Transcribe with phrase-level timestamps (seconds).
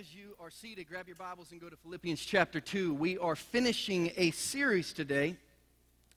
[0.00, 2.94] as you are seated, grab your Bibles and go to Philippians chapter 2.
[2.94, 5.36] We are finishing a series today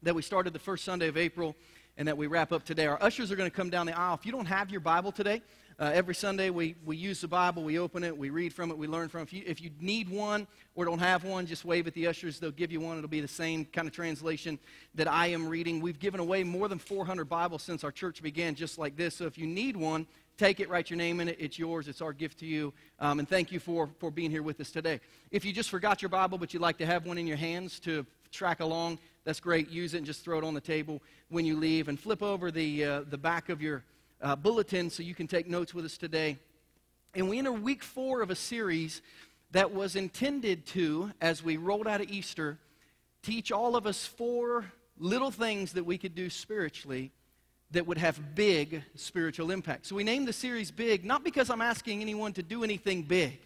[0.04, 1.54] that we started the first Sunday of April
[1.98, 2.85] and that we wrap up today.
[2.85, 4.14] Our ushers are going to come down the aisle.
[4.14, 5.42] If you don't have your Bible today,
[5.80, 8.77] uh, every Sunday we, we use the Bible, we open it, we read from it,
[8.77, 9.23] we learn from it.
[9.23, 12.39] If you, if you need one or don't have one, just wave at the ushers.
[12.39, 12.97] They'll give you one.
[12.97, 14.59] It'll be the same kind of translation
[14.96, 15.82] that I am reading.
[15.82, 19.15] We've given away more than 400 Bibles since our church began, just like this.
[19.15, 20.07] So if you need one,
[20.38, 21.38] Take it, write your name in it.
[21.39, 21.87] It's yours.
[21.87, 22.74] It's our gift to you.
[23.00, 25.00] Um, and thank you for, for being here with us today.
[25.29, 27.79] If you just forgot your Bible, but you'd like to have one in your hands
[27.82, 29.69] to track along, that's great.
[29.69, 31.87] Use it and just throw it on the table when you leave.
[31.87, 33.84] And flip over the, uh, the back of your
[34.23, 36.38] uh, bulletin so you can take notes with us today.
[37.14, 39.02] And we enter week four of a series
[39.52, 42.58] that was intended to, as we rolled out of Easter,
[43.22, 47.12] teach all of us four little things that we could do spiritually
[47.72, 49.86] that would have big spiritual impact.
[49.86, 53.40] So we named the series Big, not because I'm asking anyone to do anything big,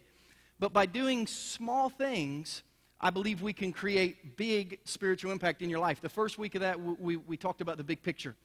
[0.59, 2.63] but by doing small things,
[2.99, 6.01] I believe we can create big spiritual impact in your life.
[6.01, 8.35] The first week of that, we, we talked about the big picture.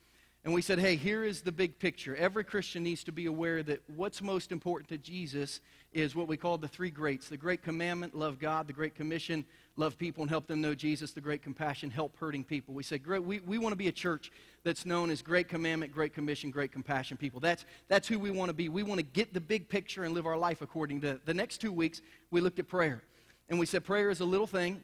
[0.45, 2.17] And we said, hey, here is the big picture.
[2.17, 5.61] Every Christian needs to be aware that what's most important to Jesus
[5.93, 9.45] is what we call the three greats the great commandment, love God, the great commission,
[9.77, 12.75] love people and help them know Jesus, the great compassion, help hurting people.
[12.75, 14.33] We said, great, we, we want to be a church
[14.65, 17.39] that's known as great commandment, great commission, great compassion people.
[17.39, 18.69] That's, that's who we want to be.
[18.69, 21.59] We want to get the big picture and live our life according to the next
[21.59, 22.03] two weeks.
[22.33, 23.05] We looked at prayer.
[23.48, 24.83] And we said, prayer is a little thing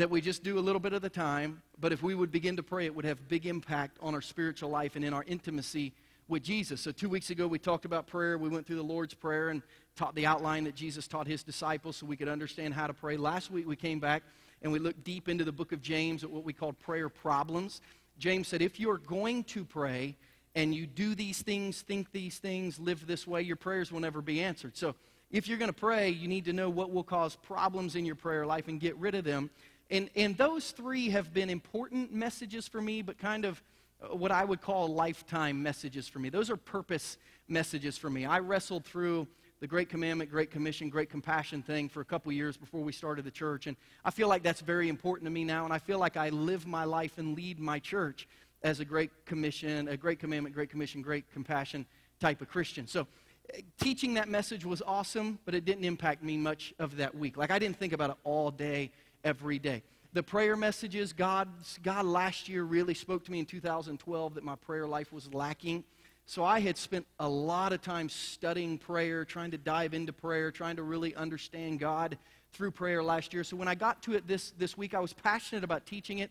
[0.00, 2.56] that we just do a little bit at a time, but if we would begin
[2.56, 5.92] to pray, it would have big impact on our spiritual life and in our intimacy
[6.26, 6.80] with Jesus.
[6.80, 8.38] So, two weeks ago, we talked about prayer.
[8.38, 9.60] We went through the Lord's Prayer and
[9.96, 13.18] taught the outline that Jesus taught his disciples so we could understand how to pray.
[13.18, 14.22] Last week, we came back
[14.62, 17.82] and we looked deep into the book of James at what we called prayer problems.
[18.18, 20.16] James said, if you're going to pray
[20.54, 24.22] and you do these things, think these things, live this way, your prayers will never
[24.22, 24.78] be answered.
[24.78, 24.94] So,
[25.30, 28.16] if you're going to pray, you need to know what will cause problems in your
[28.16, 29.50] prayer life and get rid of them
[29.90, 33.62] and, and those three have been important messages for me, but kind of
[34.00, 36.28] uh, what I would call lifetime messages for me.
[36.28, 38.24] Those are purpose messages for me.
[38.24, 39.26] I wrestled through
[39.60, 43.24] the Great Commandment, Great Commission, Great Compassion thing for a couple years before we started
[43.24, 43.66] the church.
[43.66, 45.64] And I feel like that's very important to me now.
[45.64, 48.26] And I feel like I live my life and lead my church
[48.62, 51.84] as a Great Commission, a Great Commandment, Great Commission, Great Compassion
[52.20, 52.86] type of Christian.
[52.86, 57.14] So uh, teaching that message was awesome, but it didn't impact me much of that
[57.14, 57.36] week.
[57.36, 58.90] Like I didn't think about it all day
[59.24, 59.82] every day.
[60.12, 61.48] The prayer messages, God,
[61.82, 65.84] God last year really spoke to me in 2012 that my prayer life was lacking.
[66.26, 70.50] So I had spent a lot of time studying prayer, trying to dive into prayer,
[70.50, 72.18] trying to really understand God
[72.52, 73.44] through prayer last year.
[73.44, 76.30] So when I got to it this, this week, I was passionate about teaching it,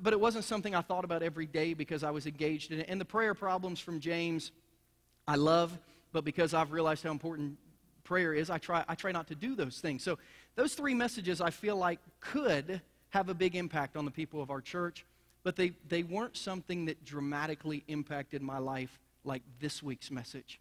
[0.00, 2.86] but it wasn't something I thought about every day because I was engaged in it.
[2.88, 4.52] And the prayer problems from James,
[5.26, 5.76] I love,
[6.12, 7.58] but because I've realized how important
[8.08, 10.02] prayer is, I try, I try not to do those things.
[10.02, 10.18] So
[10.56, 12.80] those three messages I feel like could
[13.10, 15.04] have a big impact on the people of our church,
[15.44, 20.58] but they, they weren't something that dramatically impacted my life like this week's message.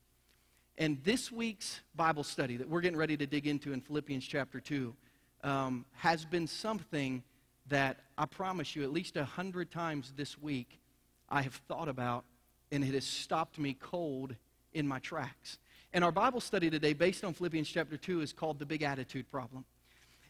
[0.77, 4.59] And this week's Bible study that we're getting ready to dig into in Philippians chapter
[4.59, 4.93] 2
[5.45, 7.23] um, has been something
[7.69, 10.81] that I promise you, at least a hundred times this week,
[11.29, 12.25] I have thought about,
[12.73, 14.35] and it has stopped me cold
[14.73, 15.59] in my tracks.
[15.97, 19.31] And our Bible study today, based on Philippians chapter 2, is called The Big Attitude
[19.31, 19.65] Problem.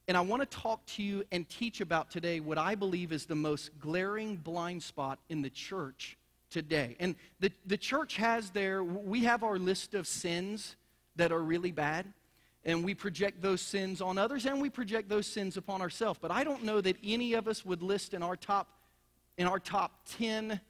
[0.08, 3.26] And I want to talk to you and teach about today what I believe is
[3.26, 6.18] the most glaring blind spot in the church
[6.50, 6.96] today.
[7.02, 10.78] And the, the church has their, we have our list of sins
[11.18, 12.14] that are really bad,
[12.64, 16.18] and we project those sins on others, and we project those sins upon ourselves.
[16.22, 18.70] But I don't know that any of us would list in our top,
[19.38, 20.62] in our top 10,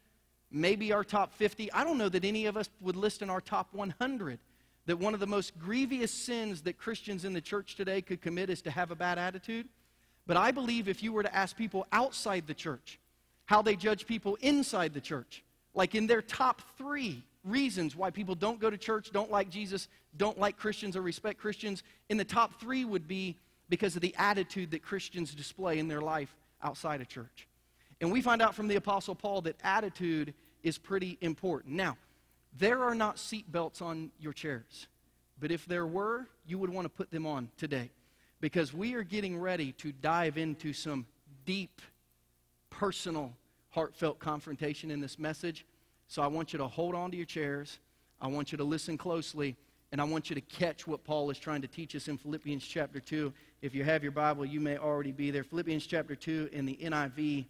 [0.50, 1.72] maybe our top 50.
[1.72, 4.40] I don't know that any of us would list in our top 100
[4.88, 8.50] that one of the most grievous sins that Christians in the church today could commit
[8.50, 9.68] is to have a bad attitude.
[10.26, 13.00] But I believe if you were to ask people outside the church
[13.46, 15.44] how they judge people inside the church,
[15.74, 19.88] like in their top three reasons why people don't go to church, don't like Jesus,
[20.16, 23.38] don't like Christians, or respect Christians, in the top three would be
[23.70, 27.48] because of the attitude that Christians display in their life outside of church.
[28.00, 30.34] And we find out from the Apostle Paul that attitude
[30.64, 31.76] is pretty important.
[31.76, 31.98] Now,
[32.58, 34.88] there are not seat belts on your chairs,
[35.40, 37.92] but if there were, you would want to put them on today
[38.40, 41.06] because we are getting ready to dive into some
[41.46, 41.82] deep,
[42.70, 43.34] personal,
[43.70, 45.66] heartfelt confrontation in this message.
[46.08, 47.80] So I want you to hold on to your chairs.
[48.22, 49.56] I want you to listen closely,
[49.92, 52.66] and I want you to catch what Paul is trying to teach us in Philippians
[52.66, 53.34] chapter 2.
[53.62, 55.44] If you have your Bible, you may already be there.
[55.44, 57.46] Philippians chapter 2 in the NIV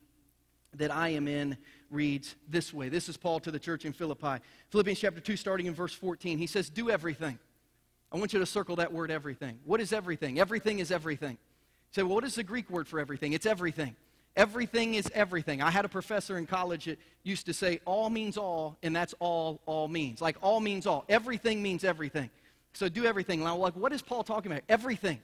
[0.78, 1.58] that I am in
[1.90, 2.90] reads this way.
[2.90, 4.44] This is Paul to the church in Philippi.
[4.70, 6.38] Philippians chapter 2, starting in verse 14.
[6.38, 7.40] He says, Do everything
[8.12, 9.60] I want you to circle that word everything.
[9.66, 10.40] What is everything?
[10.40, 11.38] Everything is everything.
[11.92, 13.34] Say, well, what is the Greek word for everything?
[13.34, 13.96] It's everything.
[14.36, 15.62] Everything is everything.
[15.62, 19.14] I had a professor in college that used to say, all means all, and that's
[19.20, 20.22] all all means.
[20.22, 21.06] Like, all means all.
[21.10, 22.30] Everything means everything.
[22.74, 23.44] So do everything.
[23.44, 24.64] Now, like, what is Paul talking about?
[24.70, 25.20] Everything.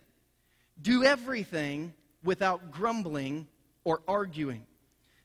[0.81, 3.47] Do everything without grumbling
[3.83, 4.65] or arguing,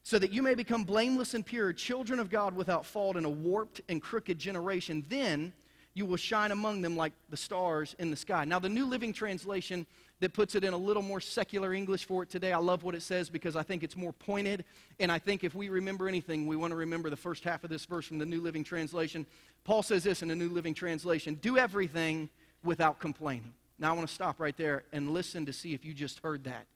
[0.03, 3.31] so that you may become blameless and pure, children of God without fault in a
[3.31, 5.05] warped and crooked generation.
[5.09, 5.53] Then
[5.95, 8.45] you will shine among them like the stars in the sky.
[8.45, 9.85] Now, the New Living Translation
[10.21, 12.95] that puts it in a little more secular English for it today, I love what
[12.95, 14.65] it says because I think it's more pointed.
[14.99, 17.71] And I think if we remember anything, we want to remember the first half of
[17.71, 19.27] this verse from the New Living Translation.
[19.65, 22.29] Paul says this in the New Living Translation do everything
[22.65, 23.53] without complaining.
[23.79, 26.45] Now, I want to stop right there and listen to see if you just heard
[26.45, 26.67] that.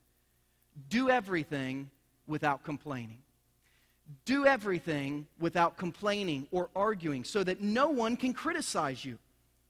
[0.88, 1.90] Do everything
[2.26, 3.19] without complaining.
[4.24, 9.19] Do everything without complaining or arguing so that no one can criticize you.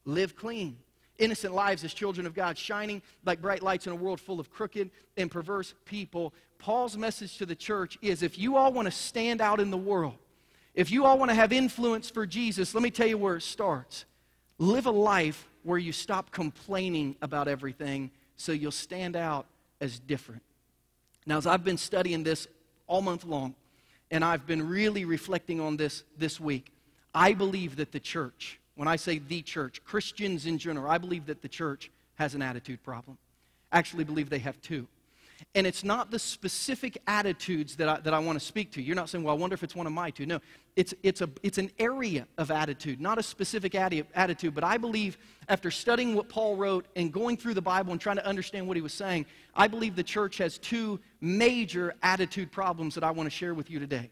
[0.04, 0.76] Live clean.
[1.18, 4.50] Innocent lives as children of God, shining like bright lights in a world full of
[4.50, 6.32] crooked and perverse people.
[6.58, 9.76] Paul's message to the church is if you all want to stand out in the
[9.76, 10.14] world,
[10.74, 13.42] if you all want to have influence for Jesus, let me tell you where it
[13.42, 14.06] starts.
[14.58, 19.46] Live a life where you stop complaining about everything so you'll stand out
[19.80, 20.42] as different.
[21.26, 22.48] Now, as I've been studying this
[22.86, 23.54] all month long,
[24.10, 26.72] and I've been really reflecting on this this week.
[27.14, 31.26] I believe that the church, when I say the church, Christians in general, I believe
[31.26, 33.18] that the church has an attitude problem.
[33.70, 34.86] I actually believe they have two.
[35.54, 38.82] And it's not the specific attitudes that I, that I want to speak to.
[38.82, 40.26] You're not saying, well, I wonder if it's one of my two.
[40.26, 40.40] No,
[40.76, 44.54] it's, it's, a, it's an area of attitude, not a specific attitude.
[44.54, 45.18] But I believe
[45.48, 48.76] after studying what Paul wrote and going through the Bible and trying to understand what
[48.76, 53.26] he was saying, I believe the church has two major attitude problems that I want
[53.26, 54.10] to share with you today.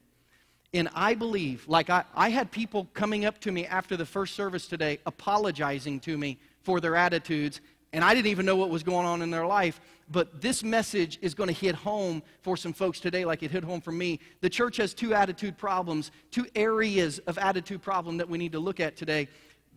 [0.72, 4.34] And I believe, like I, I had people coming up to me after the first
[4.34, 7.60] service today apologizing to me for their attitudes
[7.92, 9.80] and I didn't even know what was going on in their life.
[10.10, 13.62] But this message is going to hit home for some folks today, like it hit
[13.62, 14.18] home for me.
[14.40, 18.58] The church has two attitude problems, two areas of attitude problem that we need to
[18.58, 19.28] look at today.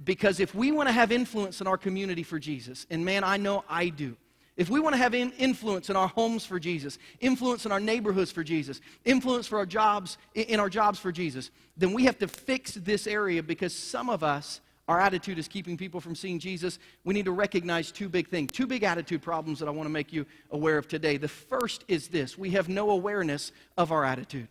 [0.03, 3.37] Because if we want to have influence in our community for Jesus, and man, I
[3.37, 4.17] know I do.
[4.55, 8.31] If we want to have influence in our homes for Jesus, influence in our neighborhoods
[8.31, 12.27] for Jesus, influence for our jobs in our jobs for Jesus, then we have to
[12.27, 16.77] fix this area because some of us our attitude is keeping people from seeing Jesus,
[17.05, 19.93] we need to recognize two big things, two big attitude problems that I want to
[19.93, 21.15] make you aware of today.
[21.17, 24.47] The first is this we have no awareness of our attitude.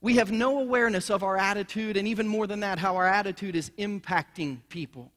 [0.00, 3.56] We have no awareness of our attitude, and even more than that, how our attitude
[3.56, 5.10] is impacting people.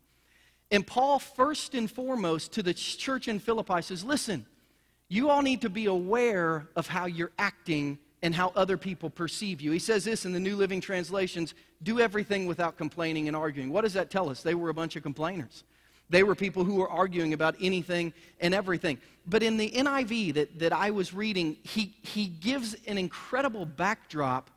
[0.72, 4.46] And Paul, first and foremost, to the church in Philippi says, Listen,
[5.10, 9.62] you all need to be aware of how you're acting and how other people perceive
[9.62, 9.72] you.
[9.72, 11.54] He says this in the New Living Translations
[11.84, 13.72] do everything without complaining and arguing.
[13.72, 14.42] What does that tell us?
[14.42, 15.64] They were a bunch of complainers.
[16.10, 18.98] They were people who were arguing about anything and everything.
[19.28, 24.50] But in the NIV that, that I was reading, he, he gives an incredible backdrop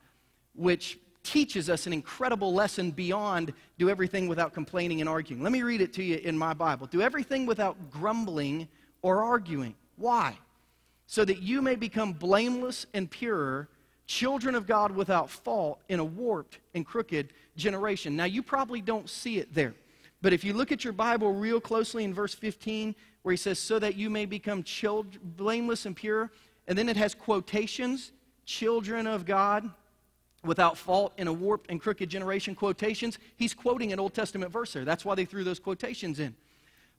[0.55, 5.43] which teaches us an incredible lesson beyond do everything without complaining and arguing.
[5.43, 6.87] Let me read it to you in my Bible.
[6.87, 8.69] Do everything without grumbling
[9.03, 9.75] or arguing.
[9.97, 10.39] Why?
[11.11, 13.69] So that you may become blameless and pure,
[14.07, 18.15] children of God without fault in a warped and crooked generation.
[18.15, 19.75] Now, you probably don't see it there.
[20.23, 23.59] But if you look at your Bible real closely in verse 15, where he says,
[23.59, 26.31] so that you may become children, blameless and pure,
[26.69, 28.13] and then it has quotations,
[28.45, 29.69] children of God
[30.45, 33.19] without fault in a warped and crooked generation, quotations.
[33.37, 34.85] He's quoting an Old Testament verse there.
[34.85, 36.37] That's why they threw those quotations in.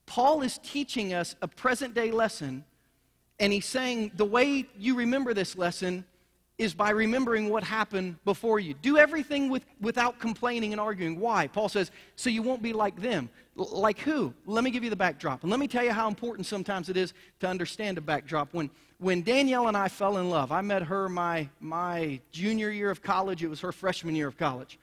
[0.05, 2.65] Paul is teaching us a present day lesson
[3.41, 6.05] and he's saying the way you remember this lesson
[6.60, 8.75] is by remembering what happened before you.
[8.75, 11.19] Do everything with, without complaining and arguing.
[11.19, 11.48] Why?
[11.48, 13.31] Paul says, so you won't be like them.
[13.57, 14.31] L- like who?
[14.45, 15.41] Let me give you the backdrop.
[15.41, 18.53] And let me tell you how important sometimes it is to understand a backdrop.
[18.53, 18.69] When,
[19.00, 23.01] when Danielle and I fell in love, I met her my, my junior year of
[23.01, 23.43] college.
[23.43, 24.77] It was her freshman year of college.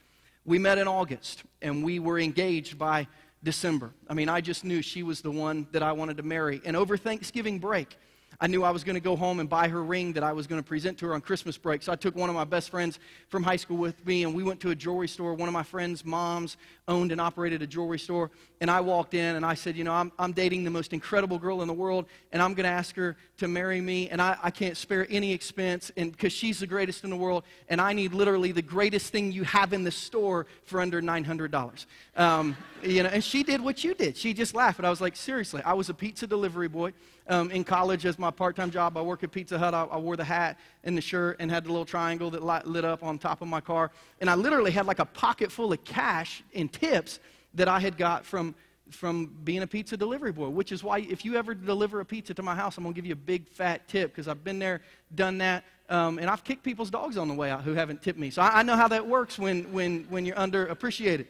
[0.44, 3.06] We met in August, and we were engaged by
[3.44, 3.92] December.
[4.08, 6.60] I mean, I just knew she was the one that I wanted to marry.
[6.64, 7.96] And over Thanksgiving break,
[8.40, 10.46] I knew I was going to go home and buy her ring that I was
[10.46, 11.82] going to present to her on Christmas break.
[11.82, 14.44] So I took one of my best friends from high school with me, and we
[14.44, 15.34] went to a jewelry store.
[15.34, 18.30] One of my friends' moms owned and operated a jewelry store.
[18.60, 21.38] And I walked in and I said, You know, I'm, I'm dating the most incredible
[21.38, 24.08] girl in the world, and I'm going to ask her to marry me.
[24.08, 27.80] And I, I can't spare any expense because she's the greatest in the world, and
[27.80, 31.86] I need literally the greatest thing you have in the store for under $900.
[32.16, 34.16] Um, you know, and she did what you did.
[34.16, 34.78] She just laughed.
[34.78, 36.92] And I was like, Seriously, I was a pizza delivery boy
[37.28, 38.96] um, in college as my part time job.
[38.96, 39.74] I worked at Pizza Hut.
[39.74, 42.66] I, I, wore the hat and the shirt and had the little triangle that light,
[42.66, 43.90] lit up on top of my car.
[44.20, 47.20] And I literally had like a pocket full of cash and tips
[47.54, 48.54] that I had got from
[48.90, 52.32] from being a pizza delivery boy, which is why if you ever deliver a pizza
[52.32, 54.58] to my house, I'm going to give you a big fat tip because I've been
[54.58, 54.80] there,
[55.14, 58.18] done that, um, and I've kicked people's dogs on the way out who haven't tipped
[58.18, 58.30] me.
[58.30, 61.26] So I, I know how that works when, when, when you're underappreciated.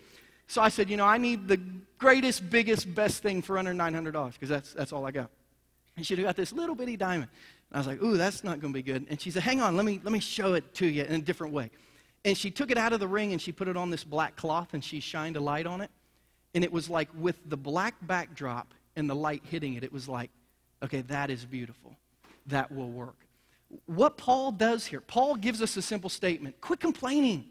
[0.47, 1.61] So I said, you know, I need the
[1.99, 5.31] greatest, biggest, best thing for under $900 because that's, that's all I got.
[5.99, 7.29] And she'd got this little bitty diamond.
[7.71, 9.05] And I was like, ooh, that's not going to be good.
[9.11, 11.21] And she said, hang on, let me, let me show it to you in a
[11.21, 11.73] different way.
[12.25, 14.37] And she took it out of the ring and she put it on this black
[14.37, 15.91] cloth and she shined a light on it.
[16.55, 20.09] And it was like with the black backdrop and the light hitting it, it was
[20.09, 20.31] like,
[20.85, 21.97] okay, that is beautiful.
[22.47, 23.17] That will work.
[23.87, 27.45] What Paul does here, Paul gives us a simple statement quit complaining,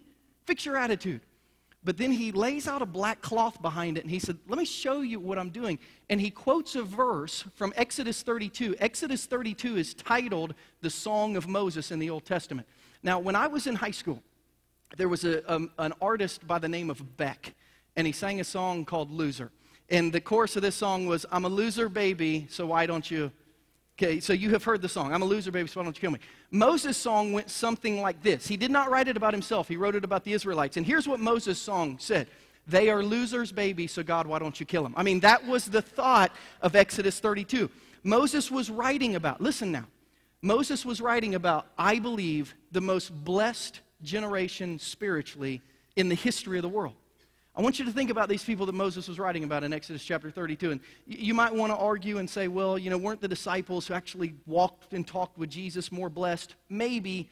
[0.46, 1.20] fix your attitude.
[1.84, 4.65] But then he lays out a black cloth behind it and he said, Let me
[4.65, 5.79] show you what I'm doing.
[6.10, 8.75] And he quotes a verse from Exodus 32.
[8.79, 12.67] Exodus 32 is titled The Song of Moses in the Old Testament.
[13.03, 14.22] Now, when I was in high school,
[14.98, 17.53] there was a, um, an artist by the name of Beck,
[17.96, 19.51] and he sang a song called Loser.
[19.89, 23.31] And the chorus of this song was, I'm a loser, baby, so why don't you
[24.00, 25.12] Okay, so you have heard the song.
[25.12, 26.20] I'm a loser, baby, so why don't you kill me?
[26.51, 28.46] Moses' song went something like this.
[28.46, 30.77] He did not write it about himself, he wrote it about the Israelites.
[30.77, 32.27] And here's what Moses' song said
[32.68, 34.94] They are losers, baby, so God, why don't you kill them?
[34.96, 37.72] I mean, that was the thought of Exodus 32.
[38.04, 39.86] Moses was writing about, listen now,
[40.44, 45.63] Moses was writing about, I believe, the most blessed generation spiritually
[45.96, 46.94] in the history of the world.
[47.57, 50.03] I want you to think about these people that Moses was writing about in Exodus
[50.03, 50.69] chapter 32.
[50.69, 53.95] And you might want to argue and say, well, you know, weren't the disciples who
[53.95, 56.53] actually walked and talked with Jesus more blessed?
[56.69, 57.31] Maybe.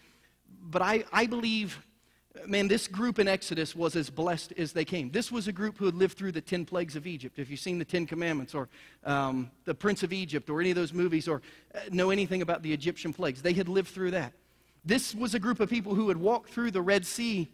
[0.63, 1.79] But I, I believe,
[2.47, 5.11] man, this group in Exodus was as blessed as they came.
[5.11, 7.37] This was a group who had lived through the 10 plagues of Egypt.
[7.37, 8.67] If you've seen the 10 commandments or
[9.03, 11.43] um, the Prince of Egypt or any of those movies or
[11.75, 14.33] uh, know anything about the Egyptian plagues, they had lived through that.
[14.83, 17.51] This was a group of people who had walked through the Red Sea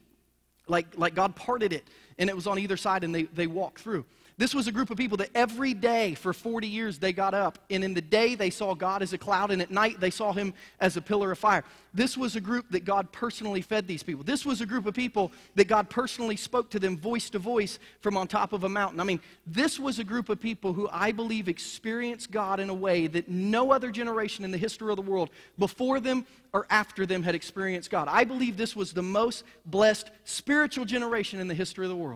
[0.67, 1.87] like, like God parted it
[2.17, 4.05] and it was on either side and they, they walked through.
[4.41, 7.59] This was a group of people that every day for 40 years they got up,
[7.69, 10.33] and in the day they saw God as a cloud, and at night they saw
[10.33, 11.63] him as a pillar of fire.
[11.93, 14.23] This was a group that God personally fed these people.
[14.23, 17.77] This was a group of people that God personally spoke to them voice to voice
[17.99, 18.99] from on top of a mountain.
[18.99, 22.73] I mean, this was a group of people who I believe experienced God in a
[22.73, 27.05] way that no other generation in the history of the world before them or after
[27.05, 28.07] them had experienced God.
[28.09, 32.10] I believe this was the most blessed spiritual generation in the history of the world.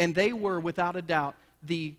[0.00, 1.94] And they were, without a doubt, the,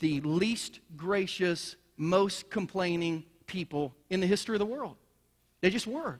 [0.00, 4.96] the least gracious, most complaining people in the history of the world.
[5.60, 6.18] They just were.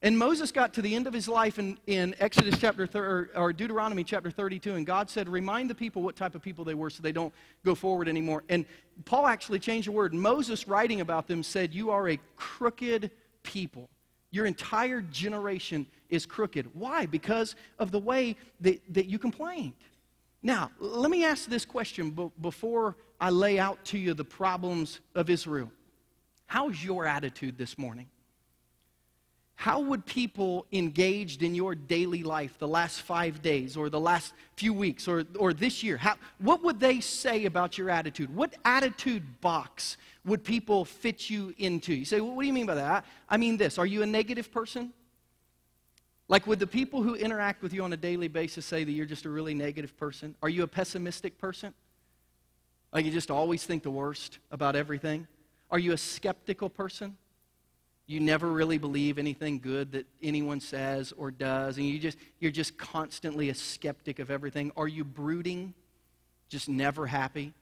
[0.00, 3.52] And Moses got to the end of his life in, in Exodus chapter thir- or,
[3.52, 6.90] Deuteronomy chapter 32, and God said, Remind the people what type of people they were
[6.90, 8.44] so they don't go forward anymore.
[8.48, 8.64] And
[9.04, 10.14] Paul actually changed the word.
[10.14, 13.10] Moses, writing about them, said, You are a crooked
[13.42, 13.88] people.
[14.30, 16.68] Your entire generation is crooked.
[16.74, 17.06] Why?
[17.06, 19.72] Because of the way that, that you complained.
[20.42, 25.30] Now, let me ask this question before I lay out to you the problems of
[25.30, 25.70] Israel.
[26.46, 28.08] How's your attitude this morning?
[29.56, 34.32] How would people engaged in your daily life the last five days or the last
[34.54, 38.32] few weeks or, or this year, how, what would they say about your attitude?
[38.32, 41.92] What attitude box would people fit you into?
[41.92, 43.04] You say, well, what do you mean by that?
[43.28, 43.78] I mean this.
[43.78, 44.92] Are you a negative person?
[46.28, 49.06] Like, would the people who interact with you on a daily basis say that you're
[49.06, 50.34] just a really negative person?
[50.42, 51.72] Are you a pessimistic person?
[52.92, 55.26] Like, you just always think the worst about everything?
[55.70, 57.16] Are you a skeptical person?
[58.06, 62.50] You never really believe anything good that anyone says or does, and you just, you're
[62.50, 64.72] just constantly a skeptic of everything.
[64.76, 65.74] Are you brooding?
[66.48, 67.52] Just never happy?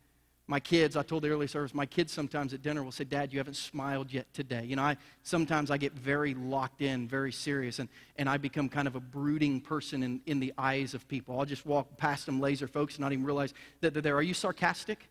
[0.48, 3.32] My kids, I told the early service, my kids sometimes at dinner will say, Dad,
[3.32, 4.64] you haven't smiled yet today.
[4.64, 8.68] You know, I, sometimes I get very locked in, very serious, and, and I become
[8.68, 11.40] kind of a brooding person in, in the eyes of people.
[11.40, 14.14] I'll just walk past them laser folks and not even realize that they're there.
[14.14, 15.08] Are you sarcastic?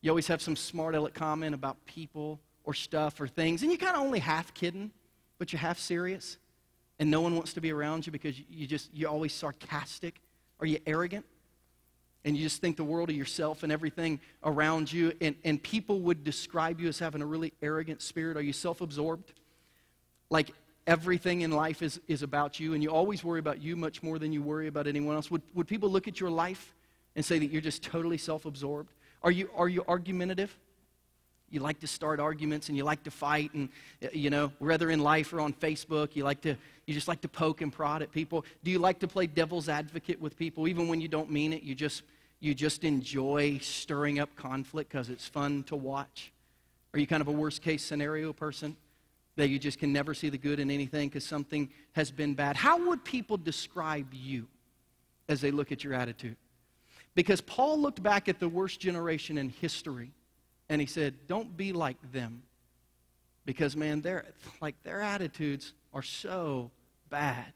[0.00, 3.78] You always have some smart aleck comment about people or stuff or things, and you
[3.78, 4.90] kind of only half kidding,
[5.38, 6.36] but you're half serious,
[6.98, 10.20] and no one wants to be around you because you just, you're always sarcastic.
[10.58, 11.24] Are you arrogant?
[12.24, 16.00] And you just think the world of yourself and everything around you, and, and people
[16.02, 18.36] would describe you as having a really arrogant spirit?
[18.36, 19.32] Are you self absorbed?
[20.30, 20.52] Like
[20.86, 24.18] everything in life is, is about you, and you always worry about you much more
[24.18, 25.30] than you worry about anyone else?
[25.30, 26.74] Would, would people look at your life
[27.16, 28.92] and say that you're just totally self absorbed?
[29.22, 30.56] Are you, are you argumentative?
[31.52, 33.68] You like to start arguments and you like to fight, and
[34.02, 36.56] uh, you know, whether in life or on Facebook, you like to
[36.86, 38.44] you just like to poke and prod at people.
[38.64, 41.62] Do you like to play devil's advocate with people, even when you don't mean it?
[41.62, 42.02] You just
[42.40, 46.32] you just enjoy stirring up conflict because it's fun to watch?
[46.94, 48.76] Are you kind of a worst case scenario person?
[49.36, 52.56] That you just can never see the good in anything because something has been bad?
[52.56, 54.46] How would people describe you
[55.28, 56.36] as they look at your attitude?
[57.14, 60.10] Because Paul looked back at the worst generation in history
[60.72, 62.42] and he said, Don't be like them.
[63.44, 64.24] Because, man, their,
[64.62, 66.70] like, their attitudes are so
[67.10, 67.52] bad.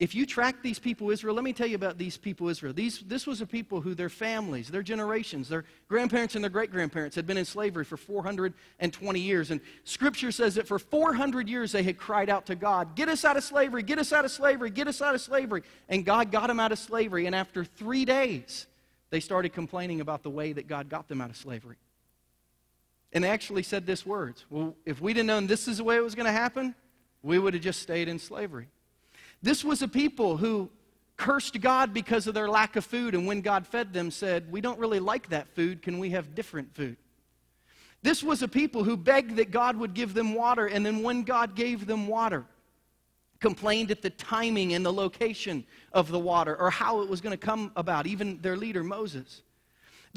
[0.00, 2.72] If you track these people Israel, let me tell you about these people Israel.
[2.72, 6.70] These, this was a people who their families, their generations, their grandparents and their great
[6.70, 9.50] grandparents had been in slavery for 420 years.
[9.50, 13.26] And scripture says that for 400 years they had cried out to God, Get us
[13.26, 15.64] out of slavery, get us out of slavery, get us out of slavery.
[15.90, 17.26] And God got them out of slavery.
[17.26, 18.68] And after three days,
[19.10, 21.76] they started complaining about the way that God got them out of slavery.
[23.12, 26.02] And actually said this words Well, if we'd have known this is the way it
[26.02, 26.74] was going to happen,
[27.22, 28.68] we would have just stayed in slavery.
[29.42, 30.70] This was a people who
[31.16, 34.60] cursed God because of their lack of food, and when God fed them, said, We
[34.60, 35.82] don't really like that food.
[35.82, 36.96] Can we have different food?
[38.02, 41.22] This was a people who begged that God would give them water, and then when
[41.22, 42.44] God gave them water,
[43.40, 47.36] complained at the timing and the location of the water or how it was going
[47.36, 49.42] to come about, even their leader, Moses.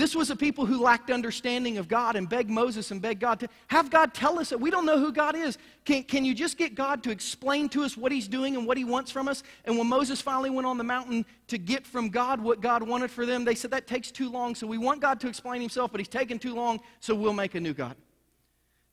[0.01, 3.39] This was a people who lacked understanding of God and begged Moses and begged God
[3.41, 5.59] to have God tell us that we don't know who God is.
[5.85, 8.77] Can, can you just get God to explain to us what he's doing and what
[8.77, 9.43] he wants from us?
[9.63, 13.11] And when Moses finally went on the mountain to get from God what God wanted
[13.11, 14.55] for them, they said that takes too long.
[14.55, 17.53] So we want God to explain himself, but he's taking too long, so we'll make
[17.53, 17.95] a new God.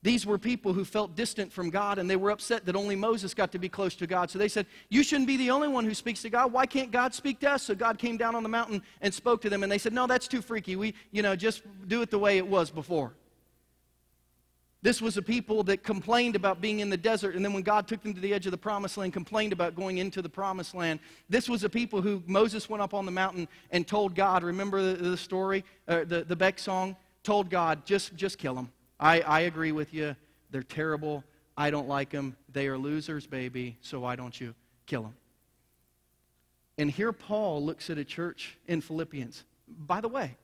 [0.03, 3.35] These were people who felt distant from God and they were upset that only Moses
[3.35, 4.31] got to be close to God.
[4.31, 6.53] So they said, You shouldn't be the only one who speaks to God.
[6.53, 7.65] Why can't God speak to us?
[7.65, 9.65] So God came down on the mountain and spoke to them.
[9.65, 10.77] And they said, No, that's too freaky.
[10.77, 13.13] We, you know, just do it the way it was before.
[14.81, 17.89] This was a people that complained about being in the desert, and then when God
[17.89, 20.73] took them to the edge of the promised land, complained about going into the promised
[20.73, 21.01] land.
[21.29, 24.81] This was a people who Moses went up on the mountain and told God, remember
[24.81, 26.95] the, the story, uh, the, the Beck song?
[27.25, 28.71] Told God, just, just kill them.
[29.01, 30.17] I, I agree with you.
[30.51, 31.25] They're terrible.
[31.57, 32.37] I don't like them.
[32.53, 34.55] They are losers, baby, so why don't you
[34.87, 35.15] kill them?
[36.79, 39.45] And here Paul looks at a church in Philippians.
[39.67, 40.37] By the way,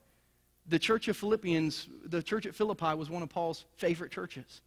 [0.66, 4.60] the church of Philippians, the church at Philippi was one of Paul's favorite churches.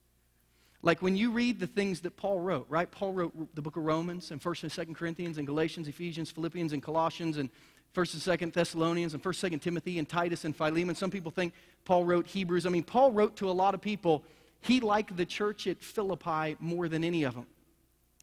[0.82, 2.90] Like when you read the things that Paul wrote, right?
[2.90, 6.72] Paul wrote the book of Romans and 1st and 2nd Corinthians and Galatians, Ephesians, Philippians,
[6.72, 7.50] and Colossians, and
[7.98, 10.94] 1st and 2nd Thessalonians, and 1st, 2nd Timothy, and Titus, and Philemon.
[10.94, 12.68] Some people think Paul wrote Hebrews.
[12.68, 14.24] I mean, Paul wrote to a lot of people.
[14.62, 17.48] He liked the church at Philippi more than any of them.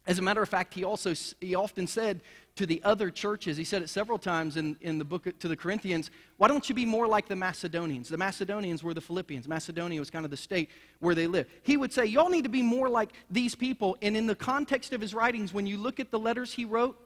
[0.07, 2.21] As a matter of fact, he also he often said
[2.55, 5.57] to the other churches, he said it several times in, in the book to the
[5.57, 8.07] Corinthians, why don't you be more like the Macedonians?
[8.07, 9.45] The Macedonians were the Philippians.
[9.47, 11.49] Macedonia was kind of the state where they lived.
[11.63, 13.97] He would say, Y'all need to be more like these people.
[14.01, 16.97] And in the context of his writings, when you look at the letters he wrote,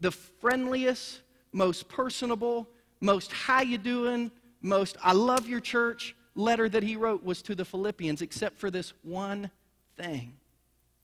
[0.00, 1.20] the friendliest,
[1.56, 2.68] most personable,
[3.00, 7.54] most how you doing, most I love your church letter that he wrote was to
[7.54, 9.50] the Philippians, except for this one
[9.96, 10.34] thing.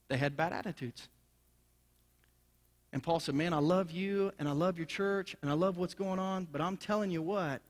[0.09, 1.09] They had bad attitudes.
[2.93, 5.79] And Paul said, Man, I love you and I love your church and I love
[5.79, 7.62] what's going on, but I'm telling you what,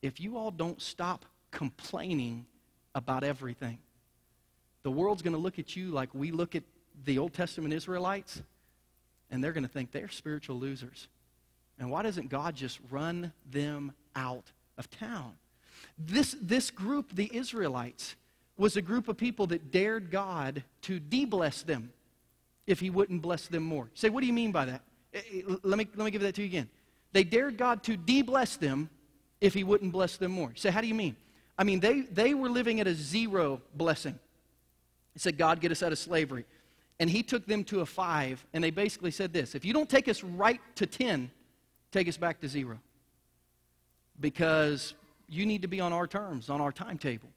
[0.00, 2.46] if you all don't stop complaining
[2.94, 3.78] about everything,
[4.84, 6.62] the world's going to look at you like we look at
[7.04, 8.42] the Old Testament Israelites,
[9.30, 11.08] and they're going to think they're spiritual losers.
[11.82, 15.32] And why doesn't God just run them out of town?
[15.98, 18.14] This, this group, the Israelites,
[18.56, 21.92] was a group of people that dared God to de-bless them
[22.68, 23.90] if he wouldn't bless them more.
[23.94, 24.82] say, what do you mean by that?
[25.12, 26.68] Eh, eh, let me, let me give that to you again.
[27.12, 28.88] They dared God to de-bless them
[29.40, 30.52] if he wouldn't bless them more.
[30.54, 31.16] say, how do you mean?
[31.58, 34.16] I mean, they, they were living at a zero blessing.
[35.14, 36.44] He said, God, get us out of slavery.
[37.00, 39.90] And he took them to a five, and they basically said this if you don't
[39.90, 41.28] take us right to 10,
[41.92, 42.78] take us back to zero.
[44.18, 44.94] Because
[45.28, 47.28] you need to be on our terms, on our timetable.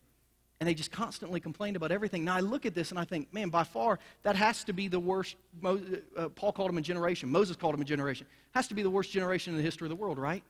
[0.59, 2.23] And they just constantly complained about everything.
[2.23, 4.87] Now I look at this and I think, man, by far, that has to be
[4.87, 5.35] the worst.
[5.63, 7.29] Uh, Paul called him a generation.
[7.29, 8.25] Moses called him a generation.
[8.53, 10.43] Has to be the worst generation in the history of the world, right?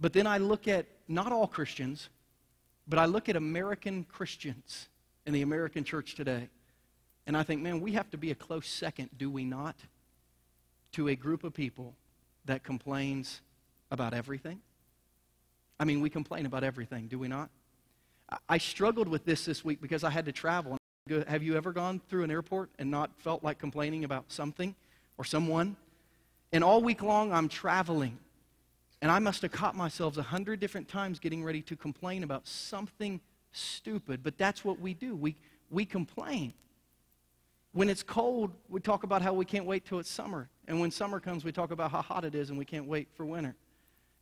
[0.00, 2.10] But then I look at not all Christians,
[2.86, 4.88] but I look at American Christians
[5.26, 6.48] in the American church today.
[7.26, 9.76] And I think, man, we have to be a close second, do we not,
[10.92, 11.94] to a group of people
[12.44, 13.40] that complains
[13.90, 14.60] about everything?
[15.78, 17.50] I mean, we complain about everything, do we not?
[18.48, 20.78] I struggled with this this week because I had to travel.
[21.26, 24.74] Have you ever gone through an airport and not felt like complaining about something
[25.18, 25.76] or someone?
[26.52, 28.18] And all week long, I'm traveling.
[29.00, 32.46] And I must have caught myself a hundred different times getting ready to complain about
[32.46, 34.22] something stupid.
[34.22, 35.16] But that's what we do.
[35.16, 35.34] We,
[35.70, 36.54] we complain.
[37.72, 40.48] When it's cold, we talk about how we can't wait till it's summer.
[40.72, 43.06] And when summer comes, we talk about how hot it is and we can't wait
[43.14, 43.54] for winter.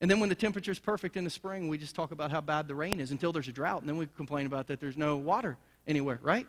[0.01, 2.67] And then when the temperature's perfect in the spring, we just talk about how bad
[2.67, 3.83] the rain is until there's a drought.
[3.83, 6.49] And then we complain about that there's no water anywhere, right?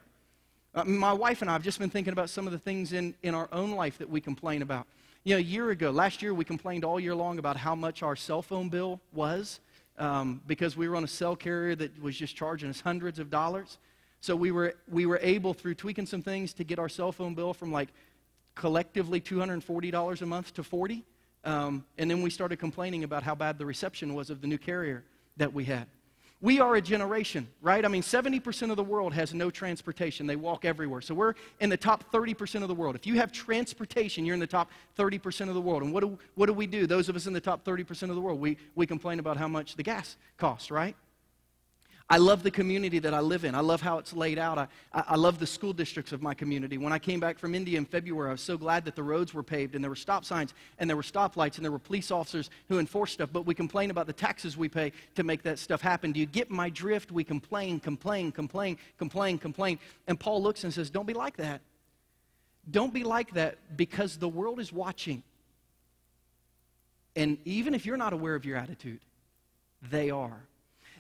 [0.74, 3.14] Uh, my wife and I have just been thinking about some of the things in,
[3.22, 4.88] in our own life that we complain about.
[5.24, 8.02] You know, a year ago, last year, we complained all year long about how much
[8.02, 9.60] our cell phone bill was.
[10.02, 13.30] um, because we were on a cell carrier that was just charging us hundreds of
[13.30, 13.78] dollars.
[14.20, 17.36] So we were, we were able, through tweaking some things, to get our cell phone
[17.36, 17.90] bill from like
[18.56, 21.04] collectively $240 a month to 40
[21.44, 24.58] um, And then we started complaining about how bad the reception was of the new
[24.58, 25.04] carrier
[25.38, 25.88] that we had.
[26.40, 27.86] We are a generation, right?
[27.86, 30.26] I mean, 70% of the world has no transportation.
[30.26, 31.02] They walk everywhere.
[31.02, 32.96] So we're in the top 30% of the world.
[32.96, 35.84] If you have transportation, you're in the top 30% of the world.
[35.84, 36.88] And what do, what do we do?
[36.88, 39.48] Those of us in the top 30% of the world, we, we complain about how
[39.48, 40.96] much the gas costs, right?
[42.10, 43.56] I love the community that I live in.
[43.56, 44.58] I love how it's laid out.
[44.58, 46.78] I, I love the school districts of my community.
[46.78, 49.34] When I came back from India in February, I was so glad that the roads
[49.34, 52.12] were paved and there were stop signs and there were stoplights and there were police
[52.12, 53.30] officers who enforced stuff.
[53.32, 56.12] But we complain about the taxes we pay to make that stuff happen.
[56.12, 57.12] Do you get my drift?
[57.12, 59.80] We complain, complain, complain, complain, complain.
[60.08, 61.62] And Paul looks and says, Don't be like that.
[62.70, 65.24] Don't be like that because the world is watching.
[67.16, 69.00] And even if you're not aware of your attitude,
[69.90, 70.44] they are.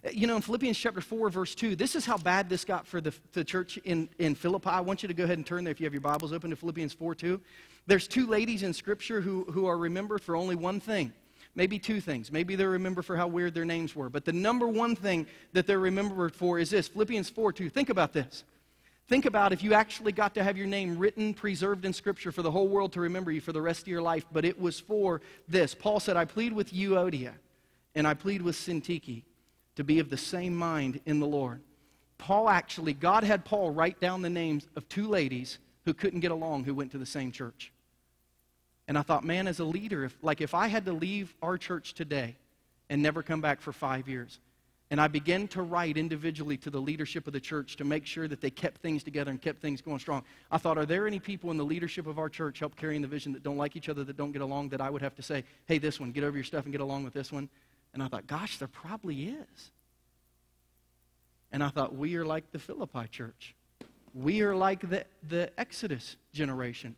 [0.09, 3.01] You know, in Philippians chapter 4, verse 2, this is how bad this got for
[3.01, 4.69] the, the church in, in Philippi.
[4.69, 6.49] I want you to go ahead and turn there if you have your Bibles open
[6.49, 7.39] to Philippians 4 2.
[7.85, 11.13] There's two ladies in Scripture who, who are remembered for only one thing.
[11.53, 12.31] Maybe two things.
[12.31, 14.09] Maybe they're remembered for how weird their names were.
[14.09, 17.69] But the number one thing that they're remembered for is this Philippians 4 2.
[17.69, 18.43] Think about this.
[19.07, 22.41] Think about if you actually got to have your name written, preserved in Scripture for
[22.41, 24.79] the whole world to remember you for the rest of your life, but it was
[24.79, 25.75] for this.
[25.75, 27.33] Paul said, I plead with you, Euodia
[27.95, 29.23] and I plead with Syntyche
[29.75, 31.61] to be of the same mind in the Lord.
[32.17, 36.31] Paul actually, God had Paul write down the names of two ladies who couldn't get
[36.31, 37.71] along who went to the same church.
[38.87, 41.57] And I thought, man, as a leader, if, like if I had to leave our
[41.57, 42.35] church today
[42.89, 44.39] and never come back for five years,
[44.91, 48.27] and I began to write individually to the leadership of the church to make sure
[48.27, 50.23] that they kept things together and kept things going strong.
[50.51, 53.07] I thought, are there any people in the leadership of our church help carrying the
[53.07, 55.23] vision that don't like each other, that don't get along, that I would have to
[55.23, 57.47] say, hey, this one, get over your stuff and get along with this one?
[57.93, 59.71] And I thought, gosh, there probably is.
[61.51, 63.55] And I thought, we are like the Philippi church.
[64.13, 66.95] We are like the, the Exodus generation.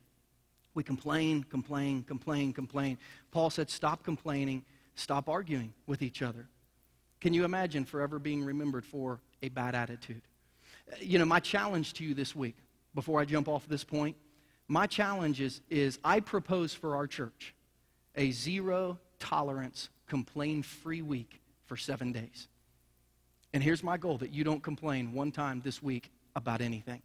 [0.75, 2.97] We complain, complain, complain, complain.
[3.32, 4.63] Paul said, stop complaining,
[4.95, 6.47] stop arguing with each other.
[7.21, 10.21] Can you imagine forever being remembered for a bad attitude?
[10.99, 12.58] You know, my challenge to you this week,
[12.93, 14.15] before I jump off this point,
[14.67, 17.56] my challenge is, is I propose for our church
[18.15, 22.49] a zero tolerance complain free week for seven days.
[23.53, 27.01] And here's my goal that you don't complain one time this week about anything.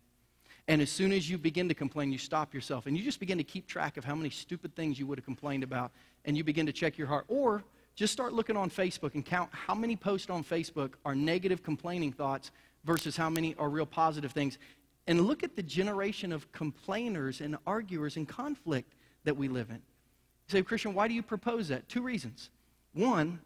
[0.67, 3.39] And as soon as you begin to complain, you stop yourself and you just begin
[3.39, 5.93] to keep track of how many stupid things you would have complained about
[6.25, 7.25] and you begin to check your heart.
[7.29, 7.63] Or
[7.95, 12.13] just start looking on Facebook and count how many posts on Facebook are negative complaining
[12.13, 12.51] thoughts
[12.85, 14.59] versus how many are real positive things.
[15.07, 19.81] And look at the generation of complainers and arguers and conflict that we live in.
[20.49, 21.89] Say, Christian, why do you propose that?
[21.89, 22.51] Two reasons.
[22.95, 23.41] One,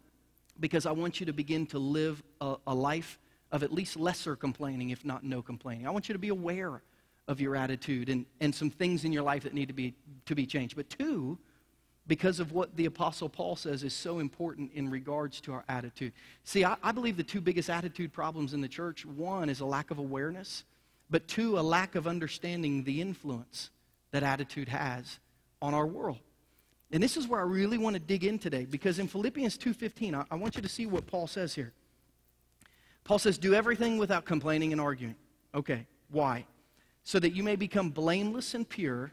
[0.59, 3.19] because I want you to begin to live a, a, life
[3.51, 5.85] of at least lesser complaining, if not no complaining.
[5.85, 6.81] I want you to be aware
[7.27, 9.93] of your attitude and, and some things in your life that need to be,
[10.25, 10.75] to be changed.
[10.75, 11.37] But two,
[12.07, 16.13] because of what the Apostle Paul says is so important in regards to our attitude.
[16.43, 19.65] See, I, I believe the two biggest attitude problems in the church one is a
[19.65, 20.63] lack of awareness,
[21.09, 23.71] but two, a lack of understanding the influence
[24.11, 25.19] that attitude has
[25.61, 26.19] on our world.
[26.93, 30.13] And this is where I really want to dig in today because in Philippians 2:15,
[30.13, 31.73] I, I want you to see what Paul says here.
[33.03, 35.15] Paul says, "Do everything without complaining and arguing."
[35.55, 36.45] Okay, why?
[37.03, 39.11] So that you may become blameless and pure,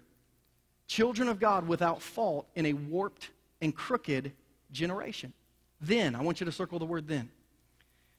[0.86, 3.30] children of God without fault in a warped
[3.62, 4.32] and crooked
[4.70, 5.32] generation.
[5.80, 7.30] Then, I want you to circle the word then.